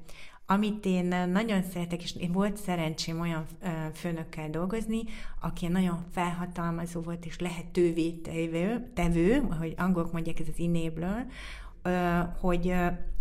Amit 0.50 0.84
én 0.84 1.04
nagyon 1.32 1.62
szeretek, 1.62 2.02
és 2.02 2.16
én 2.16 2.32
volt 2.32 2.56
szerencsém 2.56 3.20
olyan 3.20 3.46
főnökkel 3.94 4.50
dolgozni, 4.50 5.02
aki 5.40 5.66
nagyon 5.66 6.04
felhatalmazó 6.10 7.00
volt, 7.00 7.26
és 7.26 7.38
lehetővé 7.38 8.10
tevő, 8.10 8.90
tevő 8.94 9.38
hogy 9.58 9.74
angolok 9.76 10.12
mondják, 10.12 10.40
ez 10.40 10.46
az 10.48 10.64
enabler, 10.64 11.26
hogy 12.40 12.74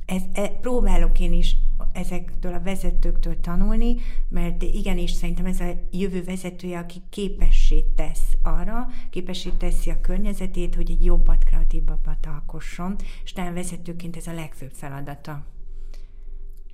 ez, 0.05 0.21
e, 0.33 0.49
próbálok 0.49 1.19
én 1.19 1.33
is 1.33 1.55
ezektől 1.93 2.53
a 2.53 2.61
vezetőktől 2.61 3.39
tanulni, 3.39 3.95
mert 4.29 4.63
igenis 4.63 5.11
szerintem 5.11 5.45
ez 5.45 5.59
a 5.59 5.71
jövő 5.91 6.23
vezetője, 6.23 6.79
aki 6.79 7.01
képessé 7.09 7.83
tesz 7.95 8.37
arra, 8.43 8.87
képessé 9.09 9.49
teszi 9.49 9.89
a 9.89 10.01
környezetét, 10.01 10.75
hogy 10.75 10.91
egy 10.91 11.05
jobbat, 11.05 11.43
kreatívabbat 11.43 12.25
alkosson, 12.25 12.95
és 13.23 13.33
talán 13.33 13.53
vezetőként 13.53 14.15
ez 14.15 14.27
a 14.27 14.33
legfőbb 14.33 14.71
feladata. 14.71 15.56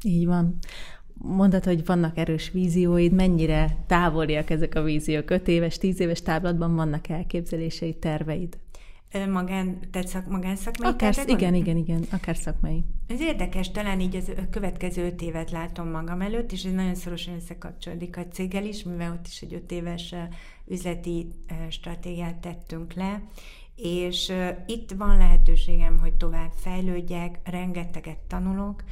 Így 0.03 0.25
van. 0.25 0.57
Mondtad, 1.13 1.63
hogy 1.63 1.85
vannak 1.85 2.17
erős 2.17 2.51
vízióid, 2.51 3.11
mennyire 3.11 3.77
távoliak 3.87 4.49
ezek 4.49 4.75
a 4.75 4.81
víziók? 4.81 5.29
Öt 5.29 5.47
éves, 5.47 5.77
tíz 5.77 5.99
éves 5.99 6.21
táblatban 6.21 6.75
vannak 6.75 7.09
elképzeléseid, 7.09 7.97
terveid? 7.97 8.57
Magán, 9.29 9.79
tehát 9.91 10.07
szak, 10.07 10.27
magánszakmai 10.27 10.91
akár, 10.91 11.15
Igen, 11.25 11.53
igen, 11.53 11.77
igen, 11.77 12.05
akár 12.11 12.35
szakmai. 12.35 12.83
Ez 13.07 13.21
érdekes, 13.21 13.71
talán 13.71 13.99
így 13.99 14.15
az 14.15 14.31
következő 14.49 15.05
öt 15.05 15.21
évet 15.21 15.51
látom 15.51 15.89
magam 15.89 16.21
előtt, 16.21 16.51
és 16.51 16.63
ez 16.63 16.73
nagyon 16.73 16.95
szorosan 16.95 17.35
összekapcsolódik 17.35 18.17
a 18.17 18.27
céggel 18.27 18.65
is, 18.65 18.83
mivel 18.83 19.11
ott 19.11 19.27
is 19.27 19.41
egy 19.41 19.53
öt 19.53 19.71
éves 19.71 20.15
üzleti 20.67 21.27
stratégiát 21.69 22.35
tettünk 22.35 22.93
le, 22.93 23.21
és 23.75 24.31
itt 24.65 24.91
van 24.91 25.17
lehetőségem, 25.17 25.99
hogy 25.99 26.13
tovább 26.13 26.51
fejlődjek, 26.55 27.39
rengeteget 27.43 28.19
tanulok, 28.27 28.83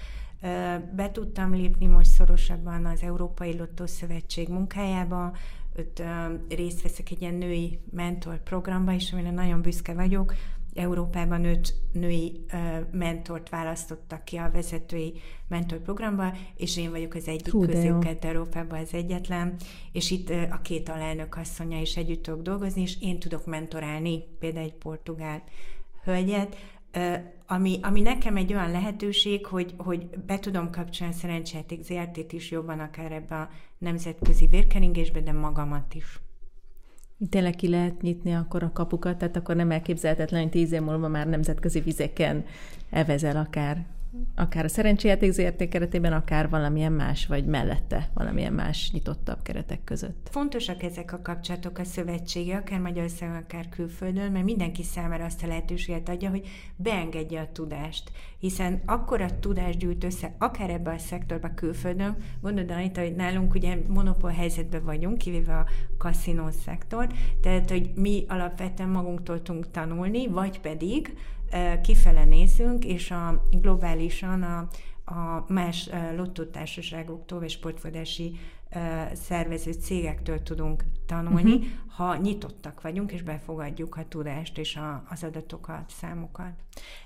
be 0.96 1.12
tudtam 1.12 1.54
lépni 1.54 1.86
most 1.86 2.10
szorosabban 2.10 2.86
az 2.86 3.02
Európai 3.02 3.58
Lottó 3.58 3.86
Szövetség 3.86 4.50
munkájába, 4.50 5.36
ott 5.78 6.02
részt 6.50 6.82
veszek 6.82 7.12
egy 7.12 7.22
ilyen 7.22 7.34
női 7.34 7.80
mentor 7.92 8.44
programba 8.44 8.92
is, 8.92 9.14
amire 9.14 9.32
nagyon 9.32 9.62
büszke 9.62 9.94
vagyok. 9.94 10.34
Európában 10.74 11.46
öt 11.46 11.76
női 11.92 12.46
mentort 12.92 13.50
választottak 13.50 14.24
ki 14.24 14.38
a 14.38 14.50
vezetői 14.54 15.14
mentorprogramba, 15.48 16.34
és 16.56 16.78
én 16.78 16.90
vagyok 16.90 17.14
az 17.14 17.28
egyik 17.28 17.52
Hú, 17.52 17.66
közül, 17.66 18.00
Európában 18.22 18.80
az 18.80 18.94
egyetlen, 18.94 19.56
és 19.92 20.12
itt 20.12 20.30
a 20.30 20.62
két 20.62 20.90
alelnök 20.90 21.36
asszonya 21.36 21.82
is 21.82 21.98
együtt 21.98 22.24
tudok 22.24 22.42
dolgozni, 22.42 22.82
és 22.82 23.02
én 23.02 23.20
tudok 23.20 23.46
mentorálni 23.46 24.24
például 24.40 24.66
egy 24.66 24.74
portugál 24.74 25.44
hölgyet, 26.04 26.56
ami, 27.48 27.80
ami 27.82 28.02
nekem 28.02 28.36
egy 28.36 28.54
olyan 28.54 28.72
lehetőség, 28.72 29.46
hogy, 29.46 29.74
hogy 29.78 30.08
be 30.26 30.40
tudom 30.40 30.70
kapcsolni 30.72 31.14
szerencsejáték 31.14 31.84
ZRT-t 31.84 32.34
is 32.34 32.52
jobban 32.52 32.80
akár 32.80 33.12
ebbe 33.12 33.36
a 33.36 33.50
nemzetközi 33.78 34.46
vérkeringésbe, 34.48 35.22
de 35.22 35.32
magamat 35.32 35.94
is. 35.94 36.20
Tényleg 37.30 37.56
ki 37.56 37.68
lehet 37.68 38.02
nyitni 38.02 38.34
akkor 38.34 38.64
a 38.64 38.72
kapukat, 38.72 39.18
tehát 39.18 39.36
akkor 39.36 39.56
nem 39.56 39.72
elképzelhetetlen, 39.72 40.42
hogy 40.42 40.52
tíz 40.52 40.72
év 40.72 40.82
múlva 40.82 41.08
már 41.08 41.28
nemzetközi 41.28 41.80
vizeken 41.80 42.46
evezel 42.90 43.38
akár. 43.38 43.86
Akár 44.36 44.66
a 44.66 44.68
szerencséjáték 44.68 45.32
ZRT 45.32 45.70
keretében, 45.70 46.14
akár 46.14 46.50
valamilyen 46.50 46.92
más, 46.92 47.26
vagy 47.26 47.46
mellette 47.46 48.10
valamilyen 48.14 48.54
más 48.54 48.92
nyitottabb 48.92 49.42
keretek 49.42 49.84
között. 49.84 50.28
Fontosak 50.32 50.84
ezek 50.84 51.14
a 51.14 51.22
kapcsolatok 51.22 51.78
a 51.78 51.84
szövetsége, 51.84 52.56
akár 52.56 52.80
Magyarországon, 52.80 53.36
akár 53.36 53.70
külföldön, 53.70 54.32
mert 54.32 54.46
mindenki 54.46 54.84
számára 54.84 55.26
azt 55.26 55.44
a 55.44 55.48
lehetőséget 55.48 56.10
adja, 56.10 56.30
hogy 56.30 56.48
beengedje 56.76 57.42
a 57.42 57.52
tudást. 57.52 58.12
Hiszen 58.40 58.82
akkor 58.86 59.22
a 59.22 59.40
tudást 59.40 59.78
gyűjt 59.78 60.04
össze, 60.04 60.36
akár 60.38 60.70
ebbe 60.70 60.92
a 60.92 60.98
szektorba 60.98 61.54
külföldön, 61.56 62.16
gondolod 62.42 62.72
Anita, 62.72 63.02
hogy 63.02 63.16
nálunk 63.16 63.54
ugye 63.54 63.78
monopól 63.88 64.32
helyzetben 64.32 64.84
vagyunk, 64.84 65.18
kivéve 65.18 65.58
a 65.58 65.68
kaszinó 65.98 66.50
szektor, 66.66 67.08
tehát 67.42 67.70
hogy 67.70 67.92
mi 67.96 68.26
alapvetően 68.28 68.90
magunktól 68.90 69.42
tudunk 69.42 69.72
tanulni, 69.72 70.28
vagy 70.28 70.60
pedig 70.60 71.14
kifele 71.84 72.26
nézünk, 72.26 72.86
és 72.86 73.12
a 73.12 73.48
globálisan 73.52 74.44
a, 74.44 74.68
a 75.14 75.46
más 75.48 75.90
lottótársaságoktól 76.16 77.40
vagy 77.40 77.50
sportfodási 77.50 78.40
szervező 79.14 79.72
cégektől 79.72 80.44
tudunk 80.44 80.84
tanulni, 81.06 81.54
uh-huh. 81.54 81.66
ha 81.88 82.16
nyitottak 82.16 82.82
vagyunk, 82.82 83.12
és 83.12 83.22
befogadjuk 83.22 83.96
a 83.96 84.06
tudást 84.08 84.58
és 84.58 84.76
a, 84.76 85.04
az 85.10 85.24
adatokat, 85.24 85.84
számokat. 85.88 86.52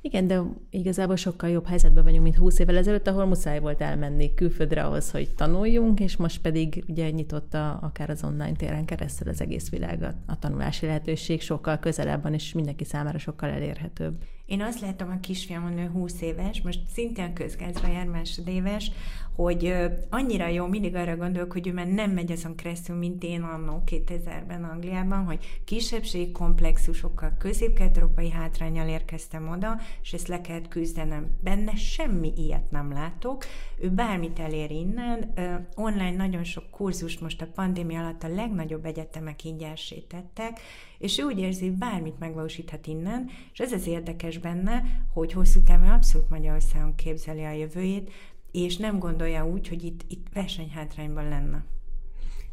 Igen, 0.02 0.28
de 0.28 0.42
igazából 0.70 1.16
sokkal 1.16 1.50
jobb 1.50 1.68
helyzetben 1.68 2.04
vagyunk, 2.04 2.24
mint 2.24 2.36
20 2.36 2.60
évvel 2.60 2.78
ezelőtt, 2.78 3.08
ahol 3.08 3.26
muszáj 3.26 3.60
volt 3.60 3.82
elmenni 3.82 4.34
külföldre 4.34 4.84
ahhoz, 4.84 5.12
hogy 5.12 5.36
tanuljunk, 5.36 6.00
és 6.00 6.16
most 6.16 6.42
pedig 6.42 6.84
ugye 6.88 7.10
nyitotta 7.10 7.72
akár 7.74 8.10
az 8.10 8.24
online 8.24 8.56
téren 8.56 8.86
keresztül 8.86 9.30
az 9.30 9.42
egész 9.42 9.70
világot. 9.70 10.16
A 10.26 10.40
tanulási 10.40 10.86
lehetőség 10.86 11.42
sokkal 11.42 11.78
közelebb 11.80 12.24
van, 12.24 12.34
és 12.34 12.54
mindenki 12.54 12.84
számára 12.84 13.18
sokkal 13.18 13.50
elérhetőbb. 13.50 14.24
Én 14.46 14.62
azt 14.62 14.80
látom, 14.80 15.10
a 15.10 15.20
kisfiamon 15.20 15.74
nő 15.74 15.88
20 15.88 16.22
éves, 16.22 16.62
most 16.62 16.80
szintén 16.94 17.34
közgázra 17.34 17.88
jár 17.88 18.08
másodéves, 18.08 18.92
hogy 19.36 19.74
annyira 20.10 20.48
jó, 20.48 20.68
mindig 20.68 20.96
arra 20.96 21.16
gondolok, 21.16 21.52
hogy 21.52 21.68
ő 21.68 21.74
már 21.74 21.88
nem 21.88 22.12
megy 22.12 22.32
azon 22.32 22.56
keresztül, 22.56 22.96
mint 22.96 23.24
én 23.24 23.42
annó 23.42 23.84
2000-ben 23.92 24.64
Angliában, 24.64 25.26
hogy 25.26 25.62
kisebbségi 25.66 26.32
komplexusokkal, 26.32 27.36
közép-európai 27.40 28.30
hátrányjal 28.30 28.88
érkeztem 28.88 29.50
oda, 29.50 29.80
és 30.02 30.14
ezt 30.14 30.28
le 30.28 30.42
kellett 30.42 30.68
küzdenem. 30.68 31.30
Benne 31.44 31.76
semmi 31.76 32.34
ilyet 32.38 32.72
nem 32.72 32.92
látok. 32.92 33.46
Ő 33.80 33.90
bármit 33.90 34.40
elér 34.40 34.72
innen. 34.72 35.34
Online 35.76 36.16
nagyon 36.16 36.44
sok 36.44 36.70
kurzust 36.70 37.22
most 37.22 37.42
a 37.42 37.48
pandémia 37.56 38.00
alatt 38.00 38.24
a 38.24 38.34
legnagyobb 38.34 38.86
egyetemek 38.86 39.44
ingyenesítettek, 39.44 40.60
és 40.98 41.20
ő 41.20 41.24
úgy 41.24 41.40
érzi, 41.40 41.70
bármit 41.70 42.20
megvalósíthat 42.20 42.88
innen, 42.88 43.30
és 43.54 43.60
ez 43.60 43.72
az 43.72 43.88
érdekes 43.88 44.35
benne, 44.40 44.84
hogy 45.14 45.32
hosszú 45.32 45.62
távon 45.62 45.90
abszolút 45.90 46.30
Magyarországon 46.30 46.96
képzeli 46.96 47.44
a 47.44 47.52
jövőjét, 47.52 48.12
és 48.52 48.78
nem 48.78 49.00
gondolja 49.00 49.48
úgy, 49.48 49.68
hogy 49.68 49.84
itt, 49.84 50.02
itt 50.08 50.28
versenyhátrányban 50.34 51.30
lenne. 51.30 51.66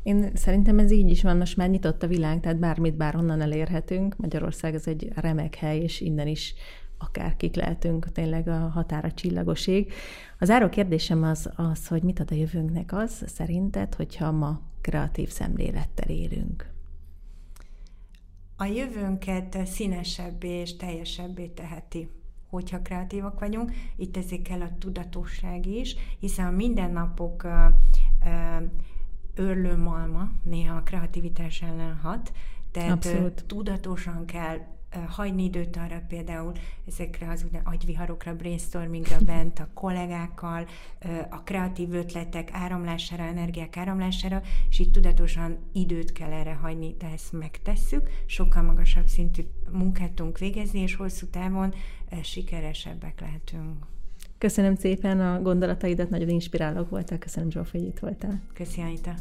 Én 0.02 0.30
szerintem 0.34 0.78
ez 0.78 0.90
így 0.90 1.10
is 1.10 1.22
van, 1.22 1.36
most 1.36 1.56
már 1.56 1.68
nyitott 1.68 2.02
a 2.02 2.06
világ, 2.06 2.40
tehát 2.40 2.58
bármit 2.58 2.96
bárhonnan 2.96 3.40
elérhetünk. 3.40 4.16
Magyarország 4.16 4.74
ez 4.74 4.86
egy 4.86 5.12
remek 5.14 5.54
hely, 5.54 5.78
és 5.78 6.00
innen 6.00 6.26
is 6.26 6.54
akárkik 6.98 7.54
lehetünk, 7.54 8.12
tényleg 8.12 8.48
a 8.48 8.56
határa 8.58 9.12
csillagoség. 9.12 9.92
Az 10.38 10.50
áró 10.50 10.68
kérdésem 10.68 11.22
az, 11.22 11.50
az, 11.56 11.86
hogy 11.86 12.02
mit 12.02 12.20
ad 12.20 12.30
a 12.30 12.34
jövőnknek 12.34 12.92
az 12.92 13.24
szerinted, 13.26 13.94
hogyha 13.94 14.32
ma 14.32 14.60
kreatív 14.80 15.28
szemlélettel 15.28 16.08
élünk? 16.08 16.71
A 18.62 18.64
jövőnket 18.64 19.66
színesebbé 19.66 20.48
és 20.48 20.76
teljesebbé 20.76 21.46
teheti 21.46 22.08
hogyha 22.48 22.82
kreatívak 22.82 23.40
vagyunk. 23.40 23.72
Itt 23.96 24.16
ezért 24.16 24.42
kell 24.42 24.60
a 24.60 24.78
tudatosság 24.78 25.66
is, 25.66 25.96
hiszen 26.18 26.46
a 26.46 26.50
mindennapok 26.50 27.46
örlő 29.34 29.76
malma 29.76 30.30
néha 30.42 30.76
a 30.76 30.82
kreativitás 30.82 31.62
ellen 31.62 31.96
hat, 31.96 32.32
tehát 32.70 32.90
Abszolút. 32.90 33.44
tudatosan 33.46 34.26
kell 34.26 34.58
hagyni 35.08 35.44
időt 35.44 35.76
arra 35.76 36.02
például 36.08 36.52
ezekre 36.86 37.30
az 37.30 37.44
ugye 37.48 37.60
agyviharokra, 37.64 38.36
brainstormingra 38.36 39.18
bent 39.32 39.58
a 39.58 39.68
kollégákkal, 39.74 40.66
a 41.30 41.42
kreatív 41.42 41.92
ötletek 41.92 42.48
áramlására, 42.52 43.22
energiák 43.22 43.76
áramlására, 43.76 44.42
és 44.68 44.78
itt 44.78 44.92
tudatosan 44.92 45.58
időt 45.72 46.12
kell 46.12 46.32
erre 46.32 46.52
hagyni, 46.52 46.94
de 46.98 47.06
ezt 47.06 47.32
megtesszük, 47.32 48.08
sokkal 48.26 48.62
magasabb 48.62 49.06
szintű 49.06 49.42
munkát 49.70 50.12
tudunk 50.12 50.38
végezni, 50.38 50.80
és 50.80 50.94
hosszú 50.94 51.26
távon 51.26 51.74
sikeresebbek 52.22 53.20
lehetünk. 53.20 53.86
Köszönöm 54.38 54.74
szépen 54.74 55.20
a 55.20 55.42
gondolataidat, 55.42 56.10
nagyon 56.10 56.28
inspirálók 56.28 56.90
voltál. 56.90 57.18
Köszönöm, 57.18 57.50
Zsóf, 57.50 57.70
hogy 57.70 57.82
itt 57.82 57.98
voltál. 57.98 58.40
Köszönöm, 58.54 58.86
Anita. 58.86 59.14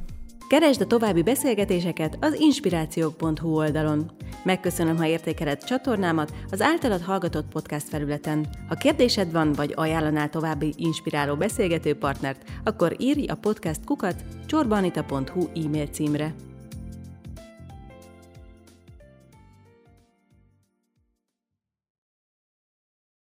Keresd 0.52 0.82
a 0.82 0.88
további 0.88 1.22
beszélgetéseket 1.22 2.18
az 2.22 2.40
inspirációk.hu 2.40 3.56
oldalon. 3.56 4.12
Megköszönöm, 4.44 4.98
ha 4.98 5.06
értékeled 5.06 5.64
csatornámat 5.64 6.34
az 6.50 6.62
általad 6.62 7.02
hallgatott 7.02 7.52
podcast 7.52 7.90
felületen. 7.90 8.48
Ha 8.68 8.76
kérdésed 8.76 9.32
van, 9.32 9.54
vagy 9.54 9.74
ajánlanál 9.76 10.30
további 10.30 10.74
inspiráló 10.78 11.36
beszélgető 11.36 11.96
partnert, 11.96 12.44
akkor 12.64 12.96
írj 12.98 13.28
a 13.28 13.36
podcast 13.36 13.86
kukat 13.86 14.24
csorbanita.hu 14.46 15.66
e-mail 15.66 15.88
címre. 15.88 16.34